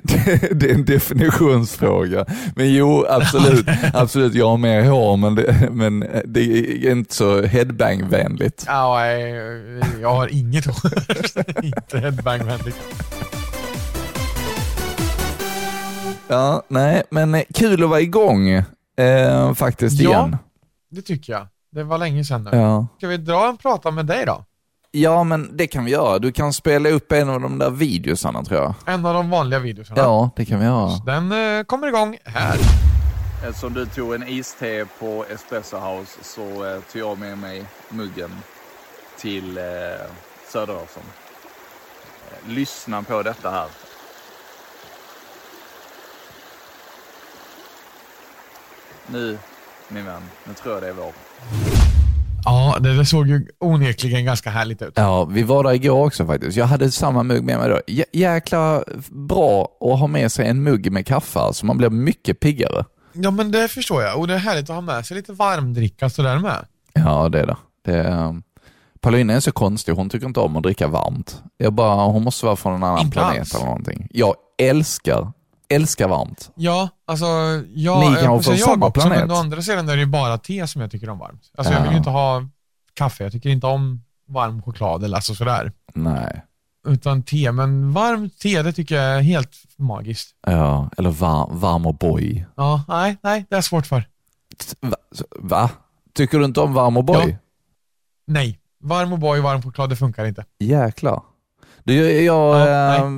[0.03, 2.25] det, det, är en definitionsfråga.
[2.55, 7.41] Men jo, absolut, absolut jag har mer hår, men det, men det är inte så
[7.41, 8.63] headbang-vänligt.
[8.67, 9.33] Ja, nej,
[10.01, 10.91] jag har inget hår.
[11.63, 12.77] Inte headbang-vänligt.
[16.27, 18.49] Ja, nej, men kul att vara igång
[18.97, 20.09] eh, faktiskt Ja.
[20.09, 20.37] igen.
[20.91, 21.47] Det tycker jag.
[21.71, 22.57] Det var länge sedan nu.
[22.57, 22.87] Ja.
[22.97, 24.45] Ska vi dra en prata med dig då?
[24.95, 26.19] Ja, men det kan vi göra.
[26.19, 28.73] Du kan spela upp en av de där videosarna tror jag.
[28.85, 29.93] En av de vanliga videorna.
[29.95, 30.91] Ja, det kan vi göra.
[31.05, 32.57] Den eh, kommer igång här.
[33.47, 38.31] Eftersom du tog en iste på Espresso House så eh, tog jag med mig muggen
[39.17, 39.63] till eh,
[40.51, 41.03] Söderåsen.
[42.31, 43.67] Eh, lyssna på detta här.
[49.07, 49.37] Nu,
[49.87, 51.13] min vän, nu tror jag det är vår.
[52.45, 54.93] Ja, det, det såg ju onekligen ganska härligt ut.
[54.95, 56.57] Ja, vi var där igår också faktiskt.
[56.57, 57.79] Jag hade samma mugg med mig då.
[57.87, 62.39] Jä- jäkla bra att ha med sig en mugg med kaffe, så man blir mycket
[62.39, 62.85] piggare.
[63.13, 64.19] Ja, men det förstår jag.
[64.19, 66.65] Och det är härligt att ha med sig lite varmdricka sådär med.
[66.93, 67.57] Ja, det är det.
[67.85, 68.41] det är,
[69.01, 71.41] Paulina är så konstig, hon tycker inte om att dricka varmt.
[71.57, 73.55] Jag bara, hon måste vara från en annan Inte planet alls.
[73.55, 74.07] eller någonting.
[74.11, 75.31] Jag älskar,
[75.69, 76.51] älskar varmt.
[76.55, 77.25] Ja, alltså
[77.75, 79.19] jag, Ni kan vara och sen från jag samma också, planet.
[79.19, 81.41] men å andra sidan är det ju bara te som jag tycker om varmt.
[81.57, 81.83] Alltså jag Ja.
[81.83, 82.47] vill ju inte ha
[82.93, 85.71] kaffe, jag tycker inte om varm choklad eller alltså sådär.
[85.93, 86.41] Nej.
[86.87, 90.35] Utan te, men varmt te det tycker jag är helt magiskt.
[90.47, 92.45] Ja, eller var, varm och boy.
[92.55, 94.07] Ja, nej, nej, det är svårt för.
[94.81, 94.95] Va?
[95.39, 95.69] Va?
[96.13, 97.29] Tycker du inte om varm och boy?
[97.29, 97.35] Ja.
[98.27, 100.45] Nej, varm O'boy, varm choklad, det funkar inte.
[100.59, 101.21] Jäklar.
[101.83, 102.23] Du, jag
[102.59, 103.09] Ja, eh,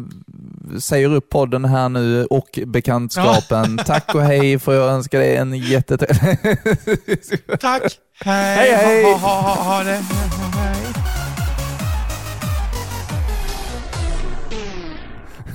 [0.80, 3.78] säger upp podden här nu och bekantskapen.
[3.86, 6.58] Tack och hej får jag önska dig en jättetrevlig...
[7.60, 8.00] Tack!
[8.20, 8.56] Hej!
[8.56, 9.04] Hej, hej.
[9.04, 10.02] Ha, ha, ha, ha det.
[10.58, 10.78] Hej.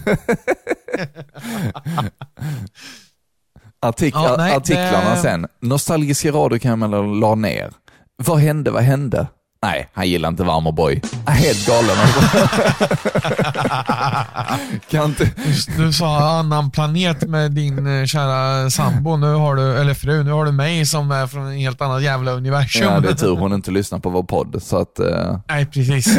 [3.81, 5.47] Artik Ja, nej, artiklarna det- sen.
[5.61, 7.71] Nostalgiska radiokammaren la ner.
[8.17, 8.71] Vad hände?
[8.71, 9.27] Vad hände?
[9.65, 11.01] Nej, han gillar inte varm och boy.
[11.27, 11.97] Helt galen.
[14.91, 15.31] kan inte...
[15.77, 20.31] Du, sa annan planet med din eh, kära sambo, nu har du, eller fru, nu
[20.31, 22.83] har du mig som är från en helt annat jävla universum.
[22.87, 24.63] Ja, det är tur hon inte lyssnar på vår podd.
[24.63, 26.19] Så att, eh, Nej, precis.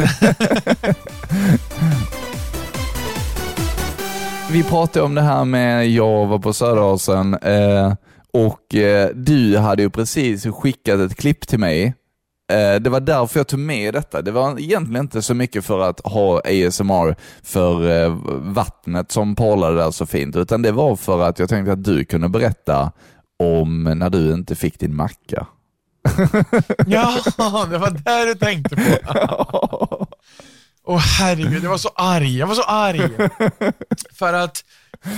[4.50, 7.94] vi pratade om det här med jag var på Söderåsen eh,
[8.32, 11.94] och eh, du hade ju precis skickat ett klipp till mig.
[12.52, 14.22] Eh, det var därför jag tog med detta.
[14.22, 18.16] Det var egentligen inte så mycket för att ha ASMR för eh,
[18.52, 22.04] vattnet som porlade där så fint, utan det var för att jag tänkte att du
[22.04, 22.92] kunde berätta
[23.38, 25.46] om när du inte fick din macka.
[26.86, 27.18] ja,
[27.70, 30.06] det var där du tänkte på.
[30.86, 32.38] Åh herregud, jag var så arg.
[32.38, 33.00] Jag var så arg.
[34.18, 34.64] För att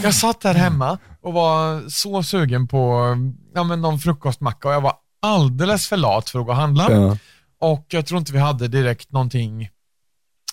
[0.03, 3.17] jag satt här hemma och var så sugen på
[3.55, 4.93] ja, men någon frukostmacka och jag var
[5.27, 6.91] alldeles för lat för att gå och handla.
[6.91, 7.19] Ja.
[7.59, 9.71] Och jag tror inte vi hade direkt någonting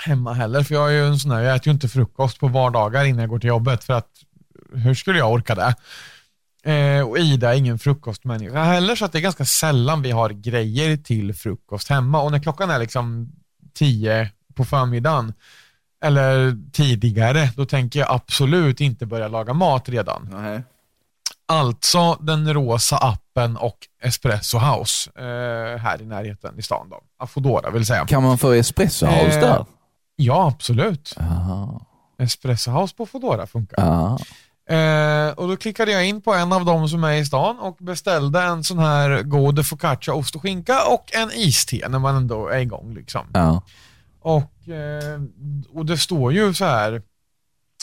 [0.06, 2.48] hemma heller, för jag är ju en sån här, jag äter ju inte frukost på
[2.48, 4.10] vardagar innan jag går till jobbet, för att
[4.74, 5.76] hur skulle jag orka det?
[6.72, 10.30] Eh, och Ida är ingen frukostmänniska heller, så att det är ganska sällan vi har
[10.30, 12.22] grejer till frukost hemma.
[12.22, 13.32] Och när klockan är liksom
[13.74, 15.34] tio på förmiddagen,
[16.04, 20.30] eller tidigare, då tänker jag absolut inte börja laga mat redan.
[21.46, 26.90] Alltså den rosa appen och Espresso House eh, här i närheten i stan.
[26.90, 27.02] Då.
[27.20, 28.06] Afodora vill säga.
[28.06, 29.66] Kan man få espresso house Eh, där?
[30.16, 31.16] Ja, absolut.
[31.20, 31.86] Aha.
[32.20, 33.78] Espresso House på Foodora funkar.
[34.70, 37.78] Eh, och Då klickade jag in på en av dem som är i stan och
[37.80, 42.48] beställde en sån här god focaccia, ost och skinka och en iste när man ändå
[42.48, 42.94] är igång.
[42.94, 43.22] Liksom.
[43.34, 43.62] Ja.
[44.22, 45.22] Och, eh,
[45.74, 47.02] och det står ju så här,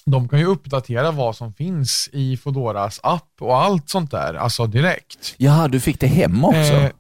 [0.05, 4.67] de kan ju uppdatera vad som finns i Foodoras app och allt sånt där, alltså
[4.67, 5.35] direkt.
[5.37, 6.59] Jaha, du fick det hem också?
[6.59, 6.91] Eh,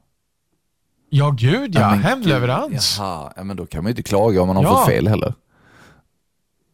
[1.10, 1.90] ja, gud ja.
[1.90, 2.96] men Hemleverans.
[2.98, 4.76] Jaha, ja, men då kan man ju inte klaga om man har Ja.
[4.76, 5.34] fått fel heller.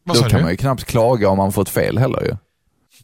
[0.05, 0.43] Vad Då kan du?
[0.43, 2.37] man ju knappt klaga om man fått fel heller ju.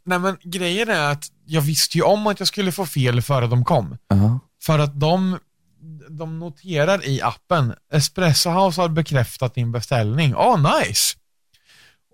[0.04, 3.46] Nej men grejen är att jag visste ju om att jag skulle få fel före
[3.46, 3.96] de kom.
[4.08, 4.40] Jaha.
[4.62, 5.38] För att de,
[6.08, 10.34] de noterar i appen, Espresso House har bekräftat din beställning.
[10.36, 11.16] Åh, oh, nice!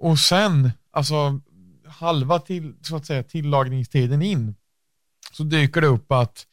[0.01, 1.41] Och sen, alltså
[1.87, 4.55] halva till, så att säga, tillagningstiden in,
[5.33, 6.47] så dyker det upp att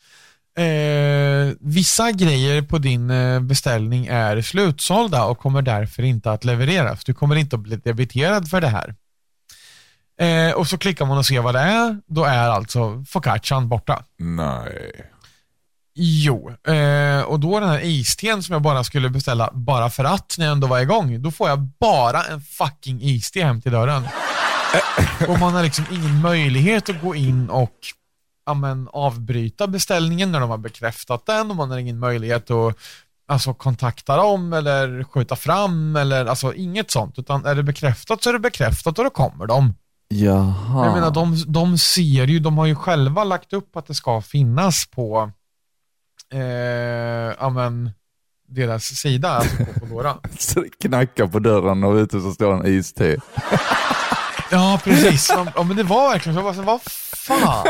[0.58, 7.04] eh, vissa grejer på din eh, beställning är slutsålda och kommer därför inte att levereras.
[7.04, 8.96] Du kommer inte att bli debiterad för det här.
[10.20, 11.98] Eh, och så klickar man och ser vad det är.
[12.08, 14.04] Då är alltså focaccian borta.
[14.18, 15.12] Nej.
[15.98, 20.36] Jo, eh, och då den här isten som jag bara skulle beställa bara för att
[20.38, 24.08] när jag ändå var igång, då får jag bara en fucking iste hem till dörren.
[25.28, 27.76] och man har liksom ingen möjlighet att gå in och
[28.46, 32.78] ja, men, avbryta beställningen när de har bekräftat den och man har ingen möjlighet att
[33.28, 37.20] alltså, kontakta dem eller skjuta fram eller alltså inget sånt.
[37.20, 39.74] Utan är det bekräftat så är det bekräftat och då kommer de.
[40.08, 40.86] Jaha.
[40.86, 44.22] Jag menar, de, de ser ju, de har ju själva lagt upp att det ska
[44.22, 45.32] finnas på
[46.34, 46.40] eh,
[47.40, 47.92] ja, men,
[48.48, 50.18] deras sida, alltså på Foodora.
[50.82, 53.18] Knackar på dörren och ute så står en iste.
[54.52, 55.32] Ja, precis.
[55.56, 56.40] Ja, men det var verkligen så.
[56.40, 56.82] Jag var så, vad
[57.28, 57.66] fan?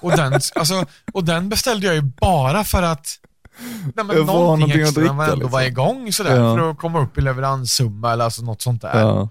[0.00, 3.06] Och den, alltså, och den beställde jag ju bara för att
[3.94, 5.72] Nej, men någonting att extra när man ändå var liksom.
[5.72, 6.56] igång sådär, Ja.
[6.56, 9.00] för att komma upp i leveranssumma eller alltså något sånt där.
[9.00, 9.28] Ja.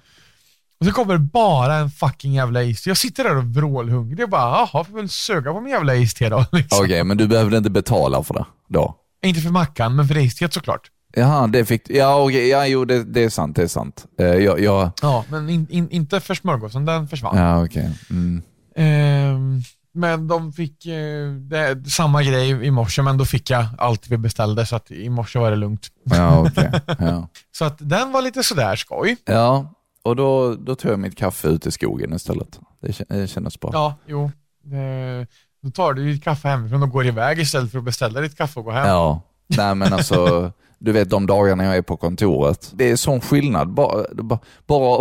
[0.80, 2.90] Och så kommer det bara en fucking jävla iste.
[2.90, 6.30] Jag sitter där och vrålhungrig och bara, jaha, får väl suga på min jävla iste
[6.30, 6.46] då.
[6.52, 6.80] Liksom.
[6.84, 8.96] Okej, men du behövde inte betala för det då?
[9.24, 10.82] Inte för mackan, men för istet såklart.
[11.14, 12.48] Jaha, det fick Ja, okej.
[12.48, 13.56] Ja, jo, det, det är sant.
[13.56, 14.06] Det är sant.
[14.20, 17.38] Eh, jag, jag, Ja, men in, in, inte för smörgåsen, den försvann.
[17.38, 17.90] ja, okej.
[18.10, 18.42] Mm.
[18.76, 19.62] Ehm,
[19.94, 24.18] men de fick eh, det, samma grej i morse, men då fick jag allt vi
[24.18, 25.88] beställde, så att i morse var det lugnt.
[26.04, 26.72] Ja, okej.
[27.00, 27.28] Ja.
[27.52, 29.18] Så att den var lite sådär skoj.
[29.26, 32.60] ja, och då, då tog jag mitt kaffe ut i skogen istället.
[32.82, 33.70] Det, det kändes bra.
[33.74, 34.32] Ja, jo.
[34.64, 35.28] Det,
[35.64, 38.60] då tar du ditt kaffe hemifrån och går iväg istället för att beställa ditt kaffe
[38.60, 38.88] och gå hem.
[38.88, 40.52] Ja, nej men alltså,
[40.84, 42.72] du vet de dagarna jag är på kontoret.
[42.74, 43.70] Det är sån skillnad.
[43.74, 45.00] Bara, bara, bara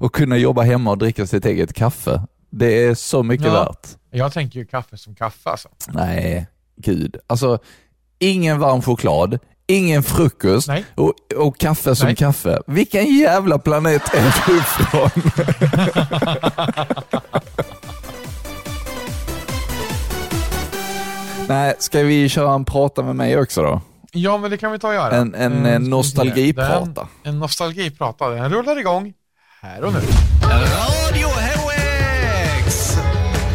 [0.00, 2.22] att, kunna jobba hemma och dricka sitt eget kaffe.
[2.50, 3.52] Det är så mycket Ja.
[3.64, 3.88] värt.
[4.10, 5.68] Jag tänker ju kaffe som kaffe alltså.
[5.88, 7.16] Nej, gud.
[7.26, 7.58] Alltså,
[8.18, 12.16] ingen varm choklad, ingen frukost och, och kaffe som Nej.
[12.16, 12.62] kaffe.
[12.66, 15.10] Vilken jävla planet är du ifrån?
[21.48, 23.80] Nej, ska vi köra en prata med mig också då?
[24.18, 25.16] Ja, men det kan vi ta och göra.
[25.16, 25.90] En- en, Eh, eh, ska vi se.
[25.90, 26.84] nostalgiprata.
[27.22, 28.28] Den- En nostalgiprata.
[28.30, 29.12] Den rullar igång
[29.62, 29.98] här och nu.
[30.42, 32.96] Radio HX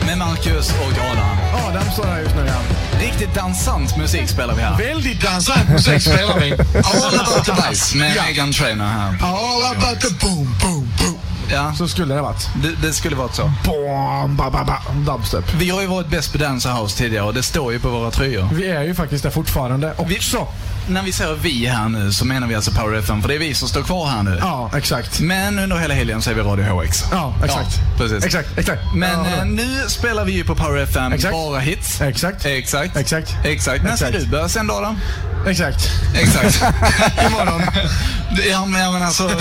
[0.05, 1.65] med Marcus och Adam.
[1.67, 2.61] Adam står här just nu igen.
[3.01, 4.77] Riktigt dansant musik spelar vi här.
[4.77, 6.51] Väldigt dansant musik spelar vi.
[6.53, 9.07] All about the bass med Megan Trainer här.
[9.23, 11.17] All about the boom, boom, boom.
[11.49, 12.49] Ja, Så skulle det varit.
[12.63, 13.51] det, det skulle varit så.
[13.65, 14.77] Boom, ba, ba, ba.
[15.13, 15.53] Dubstep.
[15.53, 18.11] Vi har ju varit bäst på Dance House tidigare och det står ju på våra
[18.11, 18.49] tröjor.
[18.53, 20.47] Vi är ju faktiskt där fortfarande också.
[20.91, 23.39] När vi säger vi här nu så menar vi alltså Power FM, för det är
[23.39, 24.37] vi som står kvar här nu.
[24.41, 25.19] Ja, exakt.
[25.19, 27.03] Men under hela helgen så är vi Radio HX.
[27.11, 27.75] Ja, exakt.
[27.75, 28.25] Ja, precis.
[28.25, 28.81] Exakt, exakt.
[28.95, 31.33] Men Ja, eh, nu spelar vi ju på Power FM Exakt.
[31.33, 32.01] bara hits.
[32.01, 32.45] Exakt.
[32.45, 32.97] Exakt.
[32.97, 33.35] Exakt.
[33.43, 33.83] Exakt.
[33.83, 34.23] När ska Exakt.
[34.23, 34.81] du börja då?
[34.81, 34.95] då?
[35.49, 35.89] Exakt.
[36.15, 36.63] Exakt.
[37.27, 37.61] Imorgon.
[38.49, 39.31] Ja, men, alltså,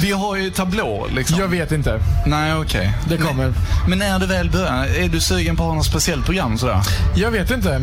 [0.00, 1.38] vi har ju tablå liksom.
[1.38, 2.00] Jag vet inte.
[2.26, 2.92] Nej, okej.
[3.08, 3.44] Det kommer.
[3.44, 3.54] Men,
[3.88, 6.80] men när du väl börjar, är du sugen på att ha något speciellt program sådär?
[7.16, 7.80] Jag vet inte.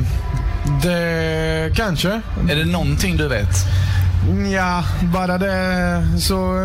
[0.83, 2.21] Det kanske.
[2.49, 3.55] Är det någonting du vet?
[4.53, 6.55] Ja, bara det så...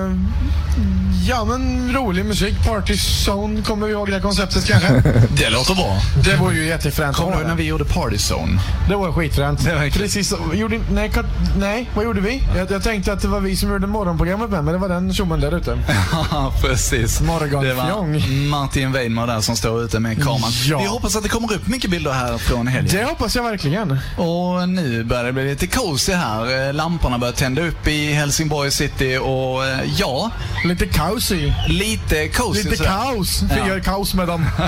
[1.29, 2.55] Ja, men rolig musik.
[2.67, 2.95] Party
[3.27, 4.89] Zone, kommer vi ihåg det konceptet kanske?
[5.37, 5.99] Det låter bra.
[6.25, 7.17] Det var ju jättefränt.
[7.17, 8.61] Kommer du när vi gjorde Party Zone?
[8.89, 9.65] Det var skitfränt.
[9.65, 9.91] Det var.
[9.91, 10.35] Precis.
[10.53, 11.11] Gjorde, nej,
[11.59, 12.43] nej, vad gjorde vi?
[12.57, 15.15] Jag, jag tänkte att det var vi som gjorde morgonprogrammet med, men det var den
[15.15, 15.79] tjommen där ute.
[16.31, 17.21] Ja, precis.
[17.21, 17.63] Morgonfjong.
[17.65, 20.53] Det var Martin Weidmar där som står ute med kameran.
[20.65, 20.79] Ja.
[20.79, 22.97] Vi hoppas att det kommer upp mycket bilder här från helgen.
[22.97, 23.99] Det hoppas jag verkligen.
[24.17, 26.69] Och nu börjar det bli lite cozy här.
[26.69, 30.31] Eh, Lamporna börjar tända upp i Helsingborg city och eh, ja,
[30.65, 31.55] Lite kaosig.
[31.69, 33.43] lite cozy Lite kaos.
[33.43, 34.47] Vi gör kaos med dem.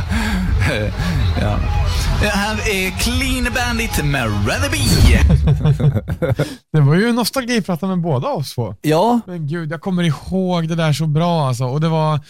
[1.41, 1.59] ja.
[2.23, 6.45] Här är Clean Bandit med Rather Be.
[6.73, 8.75] Det var ju nostalgiprata med båda oss två.
[8.83, 11.65] Ja, Men gud, jag kommer ihåg det där så bra alltså.
[11.65, 12.21] Och det var,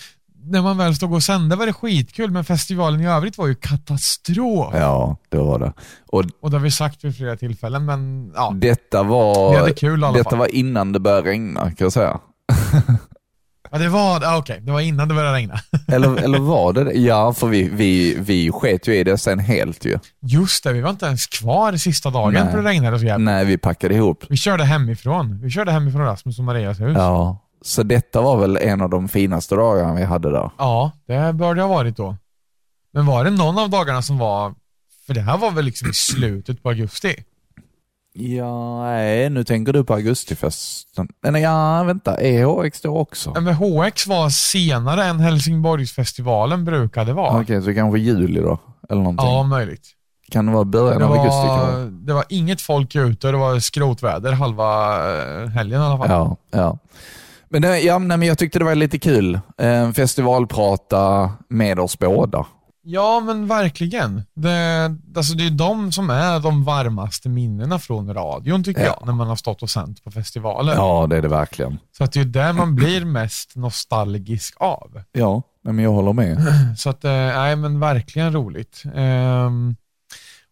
[0.46, 3.54] när man väl stod och sände var det skitkul, men festivalen i övrigt var ju
[3.54, 4.74] katastrof.
[4.74, 5.72] ja, det var det.
[6.06, 8.52] Och Och det har vi sagt vid flera tillfällen, men ja.
[8.56, 10.38] detta var, Vi hade kul i alla detta fall.
[10.38, 12.20] var innan det började regna kan jag säga.
[13.70, 15.54] ja det var, ja, okej, det var innan det började regna.
[15.88, 16.92] Eller, eller var det det?
[16.92, 19.98] Ja, för vi, vi, vi sket ju i det sen helt ju.
[20.22, 22.52] Just det, vi var inte ens kvar sista dagen Nej.
[22.52, 23.24] för det regnade så jävligt.
[23.24, 24.24] Nej, vi packade ihop.
[24.28, 25.40] Vi körde hemifrån.
[25.42, 26.92] Vi körde hemifrån Rasmus och Marias hus.
[26.96, 30.50] Ja, Så detta var väl en av de finaste dagarna vi hade där.
[30.58, 32.16] Ja, det bör det ha varit då.
[32.92, 34.54] Men var det någon av dagarna som var,
[35.06, 37.24] för det här var väl liksom i slutet på augusti?
[38.12, 41.08] Ja, nej, nu tänker du på augustifesten.
[41.22, 43.32] Nej, ja, vänta, är HX då också?
[43.34, 47.40] Ja, Men HX var senare än Helsingborgsfestivalen brukade vara.
[47.40, 48.58] Okej, så kanske juli då?
[48.88, 49.26] Eller någonting.
[49.26, 49.88] Ja, möjligt.
[50.30, 51.46] Kan det vara början Det av augusti?
[51.46, 52.06] kanske?
[52.06, 54.96] det var inget folk ute och det var skrotväder halva
[55.42, 56.10] eh, helgen i alla fall.
[56.10, 56.78] Ja, ja.
[57.48, 59.40] Men, det, ja, nej, men jag tyckte det var lite kul.
[59.60, 62.46] Eh, festivalprata med oss båda.
[62.88, 64.22] Ja, men verkligen.
[64.36, 68.96] Det, alltså det är de som är de varmaste minnena från radion tycker Ja.
[69.00, 70.74] jag, när man har stått och sänt på festivaler.
[70.74, 71.78] Ja, det är det verkligen.
[71.98, 75.02] Så att det är där man blir mest nostalgisk av.
[75.12, 76.38] Ja, nej, men jag håller med.
[76.78, 78.82] Så att, eh, nej men verkligen roligt.
[78.94, 79.76] Ehm,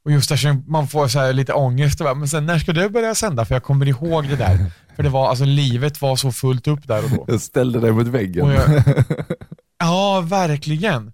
[0.04, 2.72] och just där man får så här lite ångest, och bara, men sen när ska
[2.72, 3.44] du börja sända?
[3.44, 4.72] För jag kommer ihåg det där.
[4.96, 7.24] För det var, alltså livet var så fullt upp där och då.
[7.28, 8.48] Jag ställde dig mot väggen.
[8.48, 8.82] Jag,
[9.78, 11.12] ja, verkligen.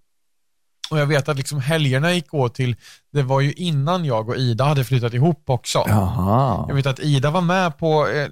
[0.91, 2.77] Och jag vet att liksom helgerna gick åt till,
[3.13, 5.85] det var ju innan jag och Ida hade flyttat ihop också.
[5.89, 6.65] Jaha.
[6.69, 8.29] Jag vet att Ida var med på, eh,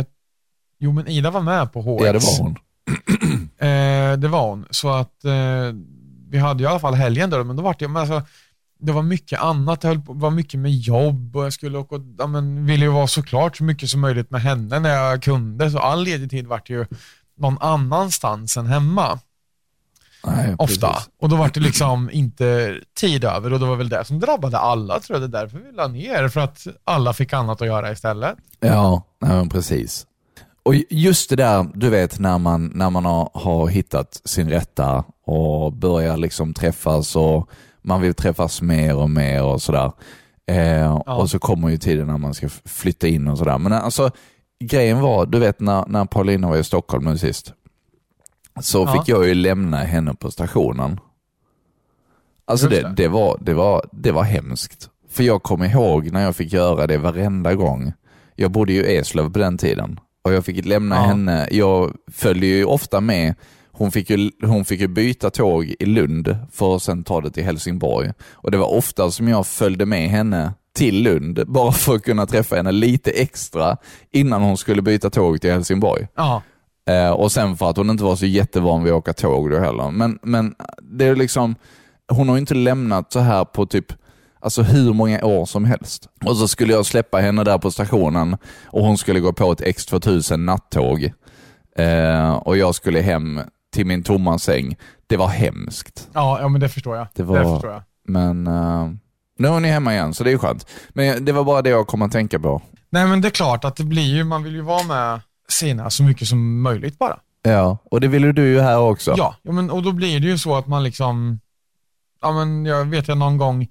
[0.00, 0.08] ett,
[0.80, 2.04] jo men Ida var med på HX.
[2.04, 2.56] Ja, det var hon.
[3.58, 4.66] Eh, det var hon.
[4.70, 5.72] Så att eh,
[6.30, 8.22] vi hade i alla fall helgen då, men då var det, men alltså,
[8.80, 9.80] det var mycket annat.
[9.80, 13.06] Det var mycket med jobb och jag skulle åka, och- ja, men, ville ju vara
[13.06, 15.70] såklart så mycket som möjligt med henne när jag kunde.
[15.70, 16.86] Så all ledig tid vart ju
[17.38, 19.18] någon annanstans än hemma.
[20.26, 20.88] Nej, Ofta.
[20.92, 21.08] precis.
[21.20, 24.58] Och då var det liksom inte tid över och det var väl det som drabbade
[24.58, 25.30] alla tror jag.
[25.30, 28.36] Det är därför vi la ner, för att alla fick annat att göra istället.
[28.60, 30.06] Ja, nej, precis.
[30.62, 35.04] Och just det där, du vet när man, när man har, har hittat sin rätta
[35.26, 37.50] och börjar liksom träffas och
[37.88, 39.92] man vill träffas mer och mer och sådär.
[40.46, 43.58] Eh, Och så kommer ju tiden när man ska flytta in och sådär.
[43.58, 44.10] Men alltså,
[44.64, 47.52] grejen var, du vet när, när Paulina var i Stockholm nu sist,
[48.60, 48.92] så Ja.
[48.92, 51.00] fick jag ju lämna henne på stationen.
[52.44, 52.92] Alltså det, det.
[52.96, 54.88] det, var, det, var, det var hemskt.
[55.10, 57.92] För jag kommer ihåg när jag fick göra det varenda gång.
[58.34, 61.02] Jag bodde ju i Eslöv på den tiden och jag fick lämna Ja.
[61.02, 61.48] henne.
[61.50, 63.34] Jag följde ju ofta med.
[63.78, 67.30] Hon fick, ju, hon fick ju byta tåg i Lund för att sen ta det
[67.30, 68.12] till Helsingborg.
[68.32, 72.26] Och det var ofta som jag följde med henne till Lund bara för att kunna
[72.26, 73.76] träffa henne lite extra
[74.12, 76.08] innan hon skulle byta tåg till Helsingborg.
[76.16, 76.42] Ja,
[76.88, 79.58] Eh, och sen för att hon inte var så jättevan vid att åka tåg då
[79.58, 79.90] heller.
[79.90, 81.54] Men, men det är liksom,
[82.08, 83.92] hon har inte lämnat så här på typ
[84.40, 86.08] Alltså hur många år som helst.
[86.24, 89.60] Och så skulle jag släppa henne där på stationen och hon skulle gå på ett
[89.60, 91.12] X2000 nattåg.
[91.76, 93.40] Eh, och jag skulle hem
[93.72, 94.76] till min tomma säng.
[95.06, 96.08] Det var hemskt.
[96.14, 97.06] ja, ja men det förstår jag.
[97.14, 97.82] Det var- det förstår jag.
[98.04, 98.88] Men eh,
[99.38, 100.66] nu är hon hemma igen, så det är skönt.
[100.88, 102.62] Men det var bara det jag kom att tänka på.
[102.90, 105.90] Nej men det är klart att det blir ju, man vill ju vara med sina
[105.90, 107.18] så mycket som möjligt bara.
[107.42, 109.14] Ja, och det ville du ju här också.
[109.16, 111.40] Ja, ja men, och då blir det ju så att man liksom,
[112.22, 113.66] ja men jag vet jag någon gång,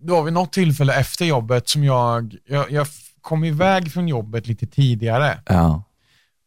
[0.00, 2.86] då har vi något tillfälle efter jobbet som jag, jag, jag
[3.20, 5.82] kom iväg från jobbet lite tidigare Ja.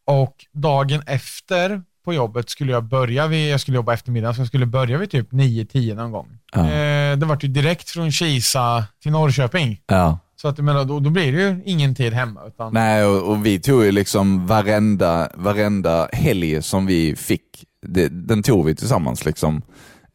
[0.06, 4.48] och dagen efter på jobbet skulle jag börja vid, jag skulle jobba eftermiddag, så jag
[4.48, 6.38] skulle börja vid typ 9-10 någon gång.
[6.52, 6.60] Ja.
[6.60, 9.80] Eh, det var ju direkt från Kisa till Norrköping.
[9.86, 10.18] ja.
[10.36, 12.40] Så att menar, då, då blir det ju ingen tid hemma.
[12.46, 17.42] Utan, Nej, och, och vi tog ju liksom varenda, varenda helg som vi fick,
[17.86, 19.24] det, den tog vi tillsammans.
[19.24, 19.62] liksom.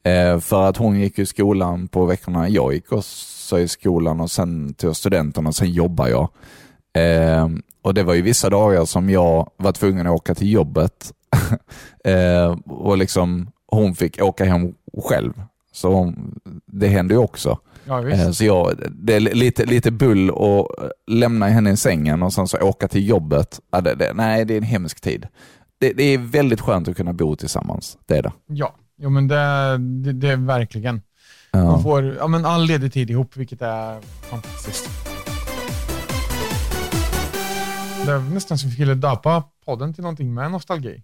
[0.04, 4.32] Eh, för att hon gick i skolan på veckorna, jag gick också i skolan och
[4.32, 6.30] sen tog jag studenten och sen jobbar jag.
[7.04, 7.48] Eh,
[7.84, 11.12] och det var ju vissa dagar som jag var tvungen att åka till jobbet
[12.04, 15.34] eh, och liksom hon fick åka hem själv.
[15.72, 17.60] Så hon, det hände ju också.
[17.86, 18.08] ja.
[18.10, 20.68] Eh, Så jag, det är lite, lite bull att
[21.08, 23.60] lämna henne i sängen och sen så åka till jobbet.
[23.72, 25.28] Ja, det, det, nej, det är en hemsk tid.
[25.80, 27.98] Det, det är väldigt skönt att kunna bo tillsammans.
[28.06, 28.32] Det är det.
[28.48, 31.02] Ja, jo, men det, det, det är verkligen.
[31.54, 31.80] Man Ja.
[31.80, 34.90] får ja, men all ledig tid ihop, vilket är fantastiskt.
[38.06, 41.04] Det är nästan som vi skulle döpa podden till någonting med nostalgi.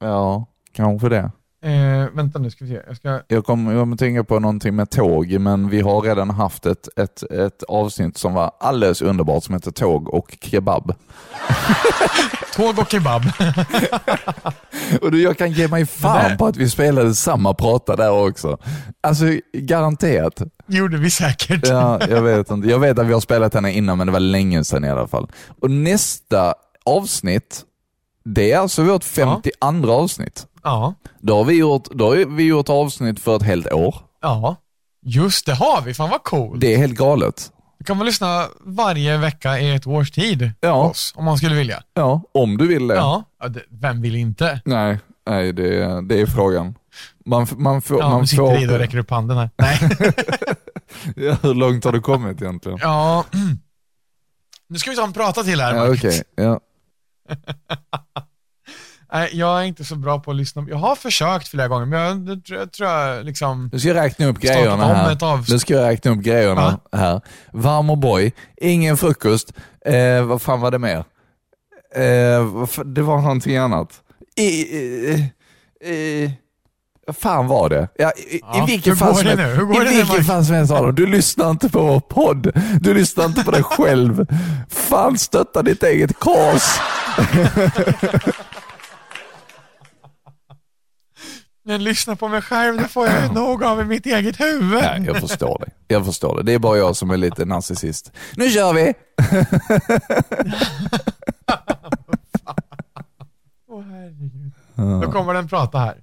[0.00, 1.30] Ja, kanske det.
[1.66, 2.80] Eh, vänta nu ska vi se.
[2.86, 3.20] Jag ska...
[3.28, 6.88] Jag kommer jag kommer tänka på någonting med tåg, men vi har redan haft ett,
[6.98, 10.94] ett, ett avsnitt som var alldeles underbart som heter Tåg och kebab.
[12.56, 13.22] Tåg och kebab.
[15.02, 18.58] Och du, jag kan ge mig fan på att vi spelade samma prata där också.
[19.00, 20.42] Alltså garanterat.
[20.66, 21.68] gjorde vi säkert.
[21.68, 22.68] Ja, jag vet inte.
[22.68, 25.06] Jag vet att vi har spelat henne innan, men det var länge sedan i alla
[25.06, 25.28] fall.
[25.60, 27.62] Och nästa avsnitt,
[28.34, 30.46] det är alltså vårt 52 avsnitt.
[30.62, 30.94] Ja.
[31.20, 33.94] Då har, vi gjort, då har vi gjort avsnitt för ett helt år.
[34.22, 34.56] ja.
[35.08, 35.94] Just det har vi.
[35.94, 36.60] Fan vad cool.
[36.60, 37.50] Det är helt galet.
[37.84, 40.82] kan man lyssna varje vecka i ett års tid Ja.
[40.84, 41.82] på oss, om man skulle vilja.
[41.94, 42.94] Ja, om du vill det.
[42.94, 44.60] Ja, ja det, vem vill inte?
[44.64, 44.98] Nej,
[45.28, 46.74] nej det, det är frågan.
[47.26, 48.00] Man, man får...
[48.00, 49.50] Ja, man nu sitter får Ida och räcker upp handen här.
[49.58, 49.78] Nej.
[51.16, 52.78] ja, hur långt har du kommit egentligen?
[52.82, 53.24] ja.
[54.68, 56.22] Nu ska vi ta en prata till här, Ja, okej.
[56.36, 56.60] Ja.
[59.12, 60.66] Nej, jag är inte så bra på att lyssna.
[60.68, 63.70] Jag har försökt flera gånger, men jag, det jag, tror jag liksom...
[63.72, 65.24] Nu ska jag räkna upp grejerna här.
[65.24, 67.20] av- Nu ska jag räkna upp grejerna här.
[67.52, 69.52] Varm och boy, ingen frukost,
[69.86, 71.04] eh, vad fan var det mer?
[71.94, 73.88] Eh, det var någonting annat.
[74.36, 76.30] I, eh,
[77.06, 77.88] vad fan var det?
[77.94, 81.06] Ja, i, Ja, I vilken går som helst- i vilken fall som helst Adam, du
[81.06, 82.52] lyssnar inte på vår podd.
[82.80, 84.26] Du lyssnar inte på dig själv.
[84.68, 86.80] Fan stötta ditt eget kas.
[91.64, 94.82] Men lyssna på mig själv, det får jag ju nog av i mitt eget huvud.
[94.82, 95.94] Nej, jag förstår det.
[95.94, 96.42] Jag förstår det.
[96.42, 98.12] Det är bara jag som är lite narcissist.
[98.36, 98.80] Nu kör vi!
[103.68, 104.52] Åh, herregud.
[105.02, 105.96] Då kommer den prata här.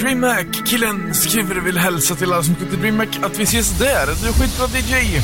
[0.00, 4.06] DreamHack-killen skriver och vill hälsa till alla som till DreamHack att vi ses där.
[4.06, 5.20] Du är skitbra DJ.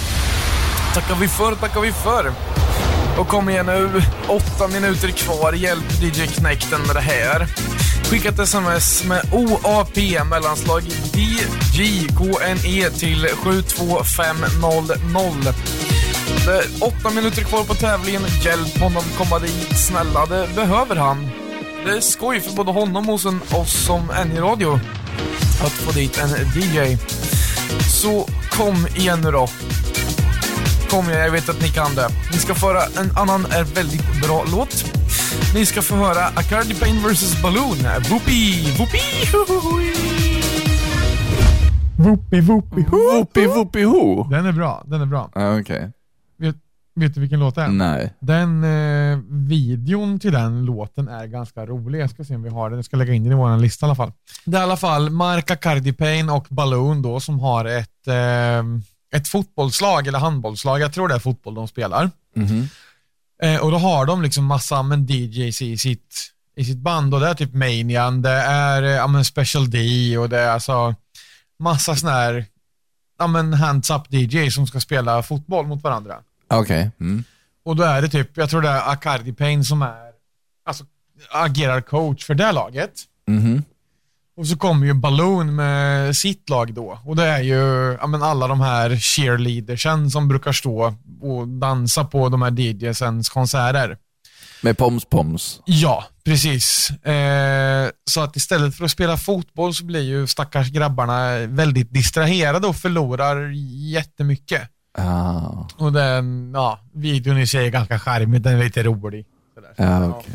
[0.99, 2.33] Tackar vi för, tackar vi för.
[3.19, 5.53] Och kom igen nu, åtta minuter kvar.
[5.53, 7.47] Hjälp DJ Knäkten med det här.
[8.11, 9.97] Skicka ett sms med OAP
[10.31, 10.83] mellanslag
[11.75, 14.95] DJKNE till 72500.
[16.47, 18.23] Det är åtta minuter kvar på tävlingen.
[18.43, 19.79] Hjälp honom komma dit.
[19.79, 21.29] Snälla, det behöver han.
[21.85, 24.81] Det är skoj för både honom och sen oss som NJ-radio
[25.65, 26.97] att få dit en DJ.
[28.03, 29.49] Så kom igen nu då.
[30.91, 32.09] Kom igen, jag vet att ni kan det.
[32.32, 34.84] Ni ska föra en annan är väldigt bra låt.
[35.55, 37.76] Ni ska få höra A Cardi Pain vs Balloon.
[38.11, 39.95] Whoopie, whoopie, hui.
[41.99, 44.24] Whoopie, whoopie, Whoopi whoopi ho.
[44.30, 45.30] Den är bra, den är bra.
[45.34, 45.91] Ja, Okej.
[46.39, 46.57] Vet,
[46.95, 47.68] vet du vilken låt det är?
[47.68, 48.14] Nej.
[48.20, 52.01] Den eh, videon till den låten är ganska rolig.
[52.01, 52.78] Jag ska se om vi har den.
[52.78, 54.12] Jag ska lägga in den i vår lista i alla fall.
[54.45, 58.62] Det är i alla fall Marca Cardi Pain och Balloon då som har ett, eh,
[59.17, 60.81] ett fotbollslag eller handbollslag.
[60.81, 62.11] Jag tror det är fotboll de spelar.
[62.37, 62.69] Mhm.
[63.43, 67.21] Eh, och då har de liksom massa men, DJs i sitt, i sitt band och
[67.21, 70.95] det är typ Manian, det är eh, ja, men Special D och det är alltså
[71.59, 72.47] massa sådana här
[73.19, 76.17] ja, men hands up DJs som ska spela fotboll mot varandra.
[76.49, 76.91] Okej.
[77.01, 77.25] Mm.
[77.65, 80.11] Och då är det typ, jag tror det är Acardi Pain som är,
[80.65, 80.85] alltså
[81.31, 82.93] agerar coach för det laget.
[83.27, 83.63] Mhm.
[84.39, 86.99] Och så kommer ju Balloon med sitt lag då.
[87.05, 92.05] Och det är ju ja, men alla de här cheerleadersen som brukar stå och dansa
[92.05, 93.97] på de här DJsens konserter.
[94.62, 95.61] Med poms poms.
[95.64, 96.91] Ja, precis.
[96.91, 102.66] Eh, så att istället för att spela fotboll så blir ju stackars grabbarna väldigt distraherade
[102.66, 103.51] och förlorar
[103.93, 104.62] jättemycket.
[104.99, 105.68] Ah.
[105.76, 109.26] Och den, ja, videon i sig är ganska charmig, den är lite rolig.
[109.55, 109.72] Sådär.
[109.76, 110.34] Ja, okej.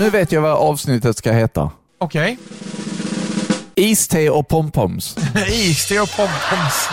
[0.00, 1.70] Nu vet jag vad avsnittet ska heta.
[1.98, 2.38] Okej.
[3.74, 5.16] Iste och pompoms.
[5.48, 6.88] Iste och pompoms.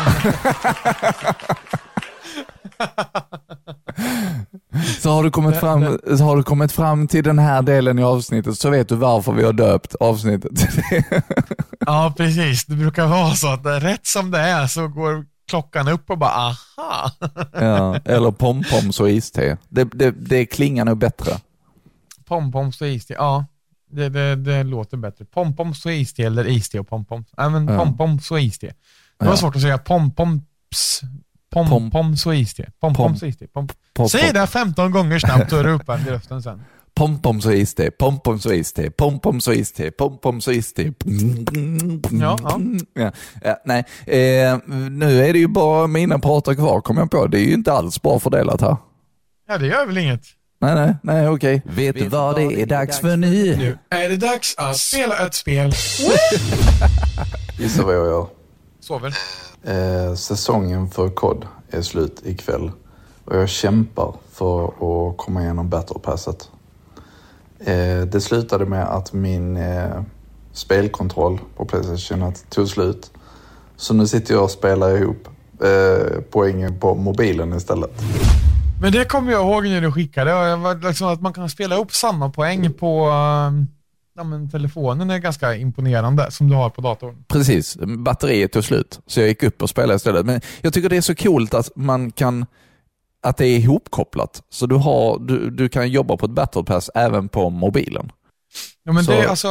[4.99, 8.03] Så har, du kommit fram, så har du kommit fram till den här delen i
[8.03, 11.21] avsnittet så vet du varför vi har döpt avsnittet till det.
[11.79, 12.65] ja, precis.
[12.65, 16.31] Det brukar vara så att rätt som det är så går klockan upp och bara
[16.31, 17.11] aha.
[17.53, 19.57] ja, Eller pompoms och iste.
[19.69, 21.31] Det, det, det klingar nog bättre.
[22.27, 23.45] Pompoms och iste, ja.
[23.91, 25.25] Det, det, det låter bättre.
[25.25, 27.27] Pompoms och iste eller iste och pompoms.
[27.37, 27.77] Nej, men Ja.
[27.85, 28.67] pompoms och iste.
[29.19, 29.37] Det var Ja.
[29.37, 31.01] svårt att säga pompoms.
[31.51, 32.71] Pompoms och iste.
[32.79, 33.47] Pompoms och iste.
[33.47, 36.61] Pom Pom, Säg det 15 gånger snabbt så är du uppe i luften sen.
[36.95, 40.93] Pompoms och iste, pompoms och iste, pompoms och iste, pompoms och iste.
[42.11, 42.59] Ja, ja.
[42.93, 43.11] Ja,
[43.43, 44.59] ja, nej, eh,
[44.89, 47.27] nu är det ju bara mina pratar kvar kom jag på.
[47.27, 48.77] Det är ju inte alls bra fördelat här.
[49.47, 50.21] Ja, det gör väl inget.
[50.59, 51.61] Nej, nej, nej, okej.
[51.65, 53.55] Vet du vad det är dags för nu?
[53.57, 55.71] Nu är det dags att spela ett spel.
[57.59, 58.27] Gissa vad jag gör.
[58.79, 59.17] Sover.
[59.63, 62.71] Eh, säsongen för COD är slut ikväll.
[63.25, 66.49] Och jag kämpar för att komma igenom Battle Passet.
[67.59, 70.01] Eh, det slutade med att min eh,
[70.53, 73.11] spelkontroll på Playstation 1 tog slut.
[73.75, 75.27] Så nu sitter jag och spelar ihop
[75.63, 78.01] eh, poängen på mobilen istället.
[78.81, 80.33] Men det kommer jag ihåg när du skickade.
[80.87, 83.67] Liksom att man kan spela upp samma poäng på um,
[84.15, 87.23] ja, men telefonen är ganska imponerande som du har på datorn.
[87.27, 88.99] Precis, batteriet tog slut.
[89.07, 90.25] Så jag gick upp och spelade istället.
[90.25, 92.45] Men jag tycker det är så coolt att man kan
[93.23, 94.43] att det är ihopkopplat.
[94.49, 98.11] Så du, har, du, du kan jobba på ett battle pass även på mobilen.
[98.83, 99.47] Ja, men Så- det är alltså...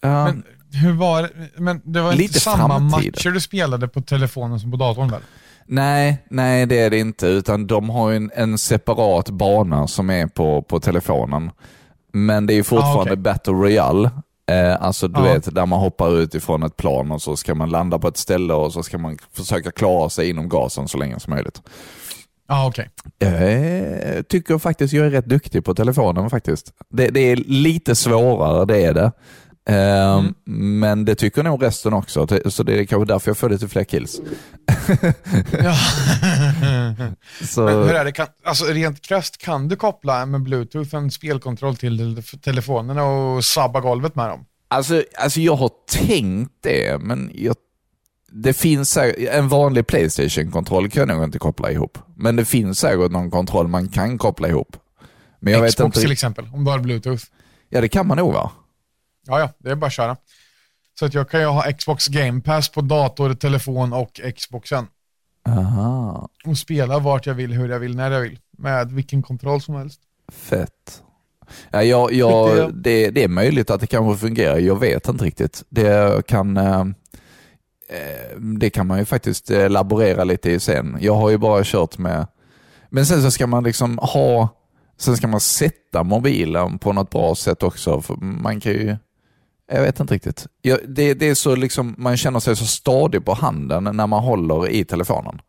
[0.00, 1.30] Ja, Men hur var det?
[1.56, 3.12] Men det var Lite samma framtid.
[3.14, 5.20] matcher du spelade på telefonen som på datorn väl?
[5.68, 10.26] Nej, nej det är det inte, utan de har en, en separat bana som är
[10.26, 11.50] på, på telefonen.
[12.12, 13.16] Men det är ju fortfarande Ah, okej.
[13.16, 14.10] Battle Royale.
[14.50, 15.32] Eh, alltså du Ja.
[15.32, 18.16] vet, där man hoppar ut ifrån ett plan och så ska man landa på ett
[18.16, 21.62] ställe och så ska man försöka klara sig inom gasen så länge som möjligt.
[22.48, 22.88] Ja, okej.
[23.18, 26.72] Jag tycker faktiskt jag är rätt duktig på telefonen faktiskt.
[26.90, 29.12] Det, det är lite svårare, det är det.
[29.68, 30.34] Eh, Mm.
[30.80, 33.84] Men det tycker nog resten också, så det är kanske därför jag får lite fler
[33.84, 34.20] kills.
[35.62, 35.76] Ja.
[37.46, 38.12] Så, Men hur är det?
[38.12, 43.80] Kan, alltså rent krasst, kan du koppla med bluetooth en spelkontroll till telefonerna och sabba
[43.80, 44.44] golvet med dem?
[44.68, 45.70] Alltså, alltså jag har
[46.06, 47.56] tänkt det, men jag,
[48.32, 48.98] det finns
[49.30, 51.98] en vanlig Playstation-kontroll kan jag nog inte koppla ihop.
[52.16, 54.76] Men det finns säkert någon kontroll man kan koppla ihop.
[55.40, 56.00] Men jag vet Xbox inte.
[56.00, 57.24] till exempel, om du har bluetooth.
[57.68, 58.50] Ja, det kan man nog va?
[59.28, 60.16] Ja, ja, det är bara att köra.
[60.98, 64.86] Så att jag kan ju ha Xbox Game Pass på dator, telefon och Xboxen.
[65.48, 68.38] Aha, Och spela vart jag vill, hur jag vill, när jag vill.
[68.58, 70.00] Med vilken kontroll som helst.
[70.32, 71.02] fett.
[71.70, 75.64] Ja, jag, jag, det, det är möjligt att det kanske fungerar, jag vet inte riktigt.
[75.68, 76.80] Det kan, eh,
[77.88, 80.96] eh, det kan man ju faktiskt eh, laborera lite i sen.
[81.00, 82.26] Jag har ju bara kört med,
[82.90, 84.48] men sen så ska man liksom ha,
[84.98, 88.02] sen ska man sätta mobilen på något bra sätt också.
[88.20, 88.96] Man kan ju,
[89.68, 90.46] jag vet inte riktigt.
[90.62, 94.22] Jag, det, det är så liksom, man känner sig så stadig på handen när man
[94.24, 95.40] håller i telefonen.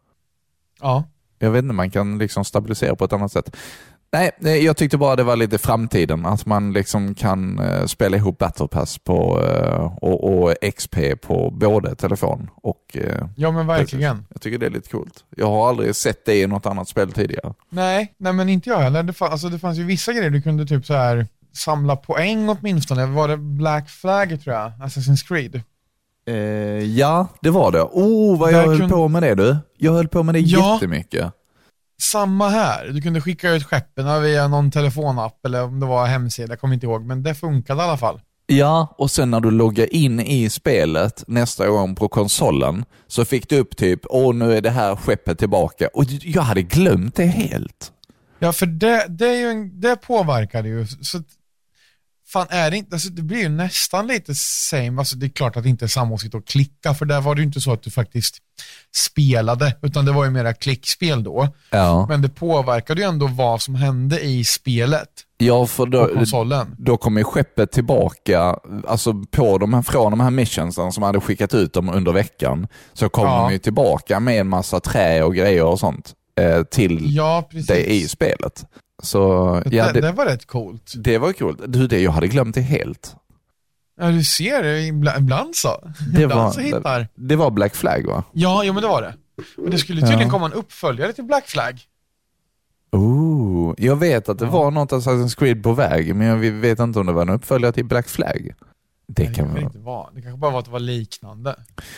[0.81, 1.03] Ja.
[1.39, 3.55] Jag vet inte, man kan liksom stabilisera på ett annat sätt.
[4.11, 8.37] Nej, jag tyckte bara det var lite framtiden, att man liksom kan eh, spela ihop
[8.37, 12.97] Battle Pass på, eh, och, och XP på både telefon och...
[12.97, 14.25] Eh, ja, men verkligen.
[14.29, 15.23] jag tycker det är lite coolt.
[15.35, 17.53] Jag har aldrig sett det i något annat spel tidigare.
[17.69, 19.03] Nej, nej men inte jag heller.
[19.03, 22.49] Det, fa- alltså, det fanns ju vissa grejer du kunde typ så här samla poäng
[22.49, 23.05] åtminstone.
[23.05, 24.71] Var det Black Flag tror jag?
[24.71, 25.61] Assassin's Creed.
[26.27, 26.35] Eh,
[26.83, 27.81] ja, det var det.
[27.81, 29.57] Oh, vad jag höll kunde- på med det du.
[29.77, 30.73] Jag höll på med det Ja.
[30.73, 31.33] jättemycket.
[32.01, 32.87] Samma här.
[32.87, 36.73] Du kunde skicka ut skeppen via någon telefonapp eller om det var hemsida, jag kommer
[36.73, 37.05] inte ihåg.
[37.05, 38.21] Men det funkade i alla fall.
[38.47, 43.49] Ja, och sen när du loggar in i spelet nästa gång på konsolen så fick
[43.49, 45.87] du upp typ, åh nu är det här skeppet tillbaka.
[45.93, 47.91] Och jag hade glömt det helt.
[48.39, 50.87] Ja, för det, det, är ju en, det påverkade ju.
[50.87, 51.21] Så,
[52.31, 55.57] fan är det inte, alltså det blir ju nästan lite same, alltså det är klart
[55.57, 57.61] att det inte är samma att sitta och klicka, för där var det ju inte
[57.61, 58.37] så att du faktiskt
[58.95, 61.47] spelade, utan det var ju mera klickspel då.
[61.69, 65.09] Ja, Men det påverkade ju ändå vad som hände i spelet
[65.41, 66.09] ja för då,
[66.77, 68.55] då kom ju skeppet tillbaka,
[68.87, 72.67] alltså på de här, från de här missionsen som hade skickat ut dem under veckan,
[72.93, 73.41] så kom Ja.
[73.41, 77.67] de ju tillbaka med en massa trä och grejer och sånt eh, till Ja, precis.
[77.67, 78.65] det i spelet.
[79.03, 79.17] Så
[79.65, 80.93] ja, det, det, det var rätt coolt.
[80.95, 81.59] det var coolt.
[81.67, 83.15] Du, det, jag hade glömt det helt.
[84.01, 85.69] Ja, du ser, det, ibland, ibland så.
[86.13, 87.07] Det ibland var, så hittar.
[87.15, 88.23] det var Black Flag va?
[88.33, 89.13] Ja, jo men det var det.
[89.57, 90.29] Och det skulle tydligen Ja.
[90.29, 91.81] komma en uppföljare till Black Flag.
[92.91, 96.99] Ooh, jag vet att det var något Assassin's Creed på väg, men jag vet inte
[96.99, 98.53] om det var en uppföljare till Black Flag.
[99.07, 99.61] Det Det kan vara.
[99.61, 100.09] inte var.
[100.15, 101.55] Det kanske bara var att det var liknande.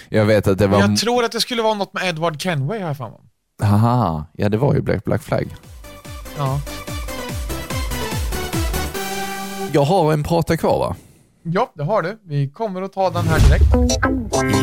[0.09, 0.87] Jag vet att det Men var...
[0.89, 3.19] jag tror att det skulle vara något med Edward Kenway här för mig.
[3.61, 5.55] Haha, ja det var ju Black, Black Flag.
[6.37, 6.61] Ja.
[9.73, 10.95] Jag har en prata kvar va?
[11.43, 12.19] ja, det har du.
[12.27, 13.63] Vi kommer att ta den här direkt.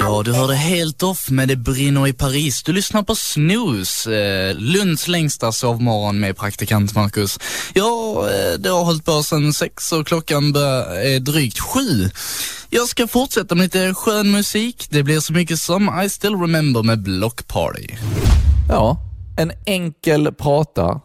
[0.01, 2.63] Ja, du hörde helt off med Det brinner i Paris.
[2.63, 7.39] Du lyssnar på Snooze, eh, Lunds längsta sovmorgon med praktikant Marcus.
[7.75, 12.11] Ja, eh, det har hållit på sedan sex och klockan bör- är drygt sju.
[12.71, 14.87] Jag ska fortsätta med lite skön musik.
[14.91, 17.87] Det blir så mycket som I still remember med Block Party.
[18.69, 18.97] Ja,
[19.39, 21.01] en enkel prata.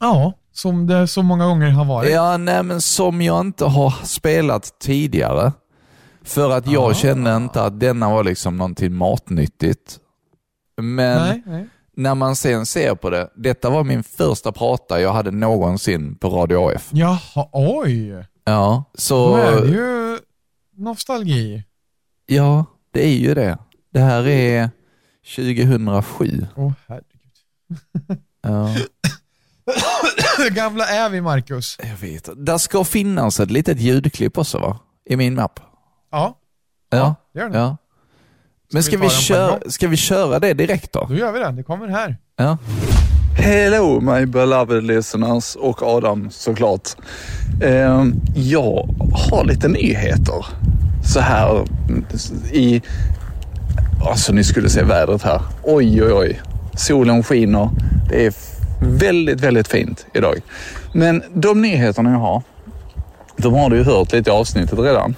[0.00, 2.10] Ja, som det så många gånger har varit.
[2.12, 5.52] Ja, nej men som jag inte har spelat tidigare.
[6.22, 6.94] För att jag Ah.
[6.94, 9.98] kände inte att denna var liksom någonting matnyttigt.
[10.76, 11.68] Men Nej, nej.
[11.96, 16.28] när man sen ser på det, detta var min första prata jag hade någonsin på
[16.28, 16.88] Radio AF.
[16.92, 18.26] Jaha, oj.
[18.44, 19.36] Ja, Då så...
[19.36, 20.18] är det ju
[20.76, 21.64] nostalgi.
[22.26, 23.58] Ja, det är ju det.
[23.92, 24.70] Det här är
[25.36, 26.46] 2007.
[26.56, 28.20] Åh herregud.
[28.42, 28.74] Ja,
[30.38, 31.78] Hur gamla är vi, Marcus?
[31.82, 32.28] jag vet.
[32.36, 34.78] Där ska finnas ett litet ljudklipp också va?
[35.10, 35.60] I min mapp.
[36.12, 36.36] Ja,
[36.90, 37.14] Ja.
[37.34, 37.58] det gör det.
[37.58, 37.76] ja.
[38.72, 41.06] Men Ska ska vi vi, köra, ska vi köra det direkt då?
[41.08, 41.50] Då gör vi det.
[41.52, 42.16] Det kommer här.
[42.36, 42.58] Ja.
[43.38, 46.88] Hello my beloved listeners och Adam såklart.
[47.62, 48.04] Eh,
[48.34, 48.88] jag
[49.30, 50.46] har lite nyheter
[51.04, 51.64] så här
[52.52, 52.82] i...
[54.08, 55.42] Alltså ni skulle se vädret här.
[55.62, 56.40] Oj oj oj.
[56.76, 57.70] Solen skiner.
[58.08, 58.34] Det är
[58.80, 60.40] väldigt väldigt fint idag.
[60.92, 62.42] Men de nyheterna jag har,
[63.36, 65.14] de har du ju hört lite i avsnittet redan.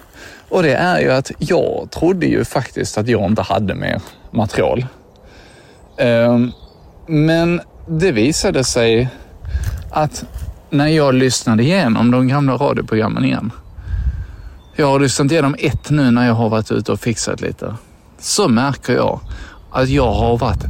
[0.48, 4.00] Och det är ju att jag trodde ju faktiskt att jag inte hade mer
[4.30, 4.86] material.
[5.98, 6.52] Ehm,
[7.06, 9.08] men det visade sig
[9.90, 10.24] att
[10.70, 13.50] när jag lyssnade igenom de gamla radioprogrammen igen.
[14.76, 17.74] Jag har lyssnat igenom ett nu när jag har varit ute och fixat lite.
[18.18, 19.20] Så märker jag
[19.76, 20.64] att jag har varit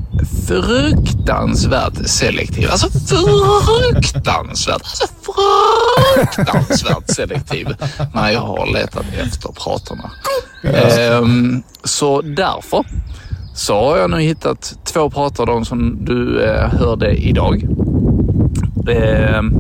[0.47, 2.69] fruktansvärt selektiv.
[2.71, 5.07] Alltså fruktansvärt, alltså
[6.35, 7.69] fruktansvärt selektiv
[8.15, 10.11] när jag har letat efter pratarna.
[10.63, 12.85] Ehm, så därför
[13.55, 17.67] så har jag nu hittat två pratar, de som du eh, hörde idag.
[18.89, 19.55] Ehm,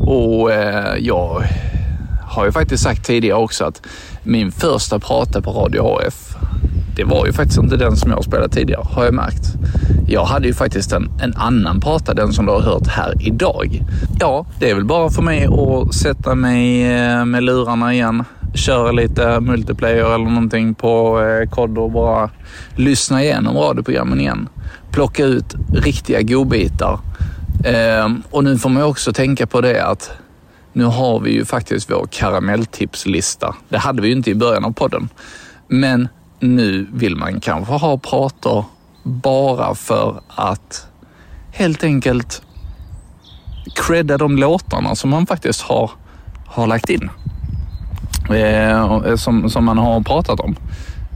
[0.00, 1.44] och eh, jag
[2.22, 3.82] har ju faktiskt sagt tidigare också att
[4.22, 6.36] min första prata på Radio AF,
[7.00, 9.44] det var ju faktiskt inte den som jag spelat tidigare, har jag märkt.
[10.06, 13.82] Jag hade ju faktiskt en, en annan prata, den som du har hört här idag.
[14.18, 18.24] Ja, det är väl bara för mig att sätta mig eh, med lurarna igen,
[18.54, 22.30] köra lite multiplayer eller någonting på eh, kod och bara
[22.76, 24.48] lyssna igenom radioprogrammen igen.
[24.90, 27.00] Plocka ut riktiga godbitar.
[27.64, 30.10] Ehm, och nu får man ju också tänka på det att
[30.72, 33.54] nu har vi ju faktiskt vår karamelltipslista.
[33.68, 35.08] Det hade vi ju inte i början av podden.
[35.68, 36.08] Men
[36.40, 38.64] nu vill man kanske ha prator
[39.02, 40.86] bara för att
[41.52, 42.42] helt enkelt
[43.74, 45.90] credda de låtarna som man faktiskt har,
[46.46, 47.10] har lagt in.
[48.30, 50.56] Eh, eh, som, som man har pratat om.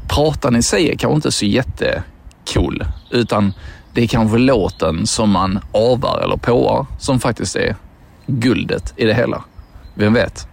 [0.08, 3.52] Pratan i sig är kanske inte så jättecool, utan
[3.92, 7.76] det är kanske låten som man avar eller påar som faktiskt är
[8.26, 9.44] guldet i det hela.
[9.94, 10.48] Vem vet?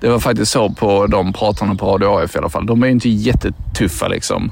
[0.00, 2.66] Det var faktiskt så på de pratarna på Radio AF i alla fall.
[2.66, 4.50] De är ju inte jättetuffa liksom.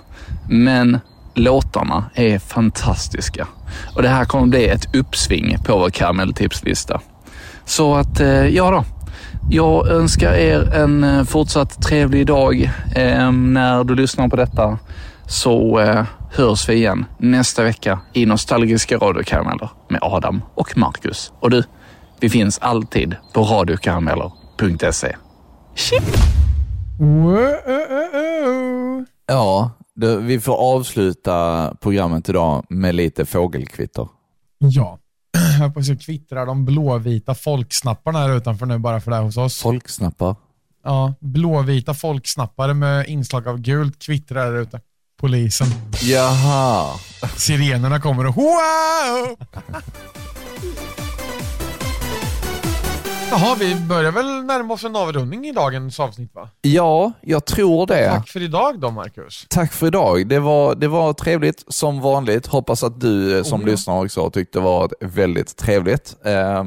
[0.49, 0.99] Men
[1.34, 3.47] låtarna är fantastiska.
[3.95, 7.01] Och det här kommer bli ett uppsving på vår karamelltipslista.
[7.64, 8.84] Så att, eh, ja då.
[9.51, 14.78] Jag önskar er en eh, fortsatt trevlig dag eh, när du lyssnar på detta.
[15.26, 21.32] Så eh, hörs vi igen nästa vecka i nostalgiska radiokarameller med Adam och Marcus.
[21.40, 21.62] Och du,
[22.20, 25.16] vi finns alltid på radiokarameller.se.
[26.98, 29.04] Wow.
[29.26, 34.08] Ja, det, vi får avsluta programmet idag med lite fågelkvitter.
[34.58, 34.98] Ja.
[35.60, 39.24] Jag på att säga kvittrar de blåvita folksnapparna här utanför nu bara för det här
[39.24, 39.62] hos oss.
[39.62, 40.36] Folksnappar.
[40.84, 44.80] Ja, blåvita folksnappare med inslag av gult kvittrar där ute.
[45.20, 45.66] Polisen.
[46.02, 46.90] Jaha.
[47.36, 49.36] Sirenerna kommer och wow!
[53.30, 56.48] Jaha, vi börjar väl närma oss en avrundning i dagens avsnitt va?
[56.62, 58.08] Ja, jag tror det.
[58.10, 59.46] Tack för idag då Marcus.
[59.48, 60.28] Tack för idag.
[60.28, 62.46] Det var, det var trevligt som vanligt.
[62.46, 63.70] Hoppas att du eh, som Oh, ja.
[63.72, 66.16] lyssnar också tyckte det var väldigt trevligt.
[66.24, 66.64] Eh,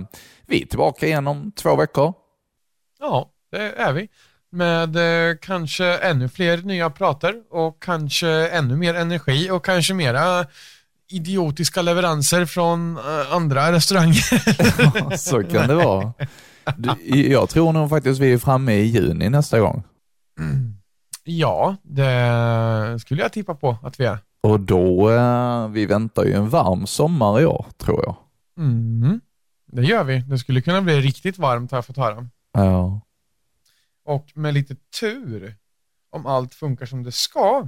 [0.48, 2.14] vi är tillbaka igen om två veckor.
[3.00, 4.08] Ja, det är vi.
[4.52, 4.96] Med
[5.30, 10.46] eh, kanske ännu fler nya prater och kanske ännu mer energi och kanske mera
[11.10, 15.18] idiotiska leveranser från eh, andra restauranger.
[15.18, 16.14] Så kan det vara.
[17.06, 19.84] Jag tror nog faktiskt vi är framme i juni nästa gång.
[21.24, 24.18] ja, det skulle jag tippa på att vi är.
[24.42, 28.16] Och då, eh, vi väntar ju en varm sommar i år, tror jag.
[28.58, 29.22] Mm.
[29.72, 30.20] Det gör vi.
[30.20, 32.28] Det skulle kunna bli riktigt varmt har jag fått höra.
[32.54, 33.02] Ja.
[34.06, 35.56] Och med lite tur,
[36.10, 37.68] om allt funkar som det ska,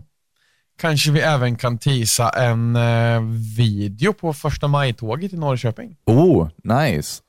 [0.80, 3.22] kanske vi även kan tisa en eh,
[3.58, 5.96] video på första maj-tåget i Norrköping.
[6.06, 7.22] Oh, nice.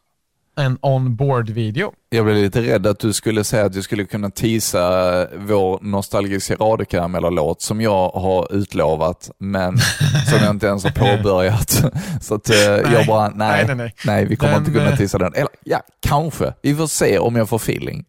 [0.57, 1.93] En on-board-video.
[2.09, 4.81] Jag blev lite rädd att du skulle säga att du skulle kunna teasa
[5.37, 9.79] vår nostalgiska radiokarameller-låt som jag har utlovat, men
[10.31, 11.71] som jag inte ens har påbörjat.
[12.21, 12.59] Så att eh,
[12.93, 14.25] jag bara, nej, nej, nej, nej, nej.
[14.25, 15.35] vi kommer Den, inte kunna eh, teasa den.
[15.35, 16.55] Eller ja, kanske.
[16.63, 18.05] Vi får se om jag får feeling.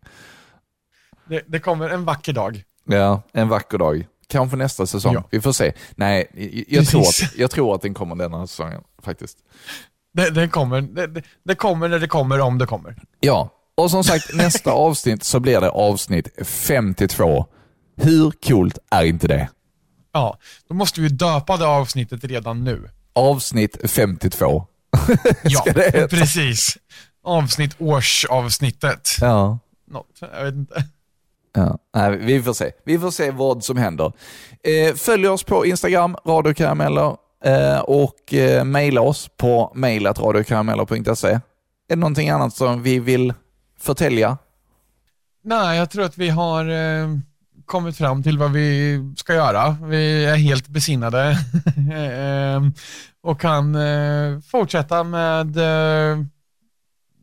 [1.30, 2.64] Det, det kommer en vacker dag.
[2.86, 4.06] Ja, en vacker dag.
[4.32, 5.14] Kanske nästa säsong.
[5.14, 5.24] Ja.
[5.32, 5.74] Vi får se.
[5.96, 7.24] Nej, jag, jag, tror Precis.
[7.24, 9.38] att, jag tror att den kommer denna säsongen faktiskt.
[10.14, 12.96] Det, det, kommer, det, det, kommer när det kommer om det kommer.
[13.20, 17.46] Ja, och som sagt nästa avsnitt så blir det avsnitt 52.
[17.98, 19.50] Hur coolt är inte det?
[20.14, 22.90] Ja, då måste vi döpa det avsnittet redan nu.
[23.14, 24.68] Avsnitt 52.
[25.44, 25.64] Ja,
[26.10, 26.78] precis.
[27.24, 29.10] Avsnitt årsavsnittet.
[29.22, 29.60] Ja.
[29.88, 30.84] Något, jag vet inte.
[31.54, 32.72] Ja, nej, vi får se.
[32.86, 34.14] Vi får se vad som händer.
[34.64, 41.28] Eh, följ oss på Instagram, radiokarameller, eh, och eh, mejla oss på mejlatradioKarameller.se.
[41.28, 41.42] Är
[41.88, 43.34] det någonting annat som vi vill
[43.80, 44.38] förtälja?
[45.44, 47.08] Nej, jag tror att vi har eh,
[47.66, 49.78] kommit fram till vad vi ska göra.
[49.84, 51.38] Vi är helt besinnade
[53.24, 53.78] och kan
[54.42, 55.58] fortsätta med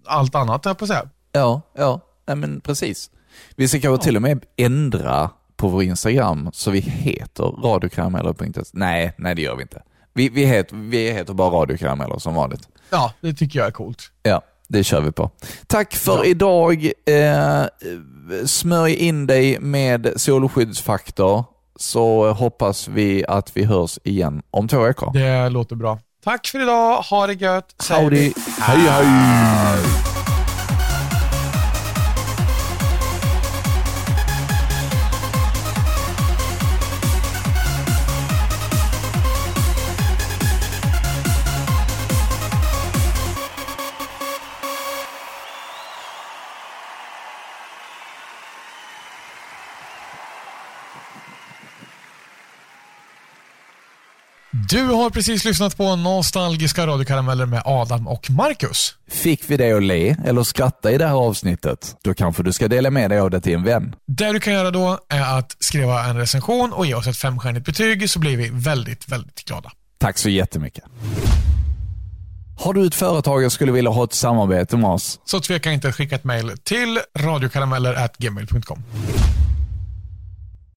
[0.06, 1.08] allt annat, jag på att säga.
[1.32, 3.10] Ja, ja, nej, men precis.
[3.56, 8.62] Vi ska kanske till och med ändra på vår Instagram så vi heter radiokarameller.se.
[8.72, 9.82] Nej, nej det gör vi inte.
[10.14, 12.68] Vi, vi, heter, vi heter bara radiokarameller som vanligt.
[12.90, 14.02] Ja, det tycker jag är coolt.
[14.22, 15.30] Ja, det kör vi på.
[15.66, 16.84] Tack för idag.
[17.06, 17.64] Eh,
[18.46, 21.44] smörj in dig med solskyddsfaktor
[21.76, 25.12] så hoppas vi att vi hörs igen om två veckor.
[25.12, 25.98] Det låter bra.
[26.24, 26.96] Tack för idag.
[27.02, 27.86] Ha det gött.
[27.90, 28.32] Howdy.
[28.60, 30.17] Hej hej.
[54.70, 58.94] Du har precis lyssnat på nostalgiska radiokarameller med Adam och Marcus.
[59.08, 61.96] Fick vi dig att le eller skratta i det här avsnittet?
[62.02, 63.94] Då kanske du ska dela med dig av det till en vän.
[64.06, 67.66] Det du kan göra då är att skriva en recension och ge oss ett femstjärnigt
[67.66, 69.72] betyg så blir vi väldigt, väldigt glada.
[69.98, 70.84] Tack så jättemycket.
[72.58, 75.20] Har du ett företag och skulle vilja ha ett samarbete med oss?
[75.24, 78.82] Så tveka inte att skicka ett mejl till radiokarameller.gmail.com.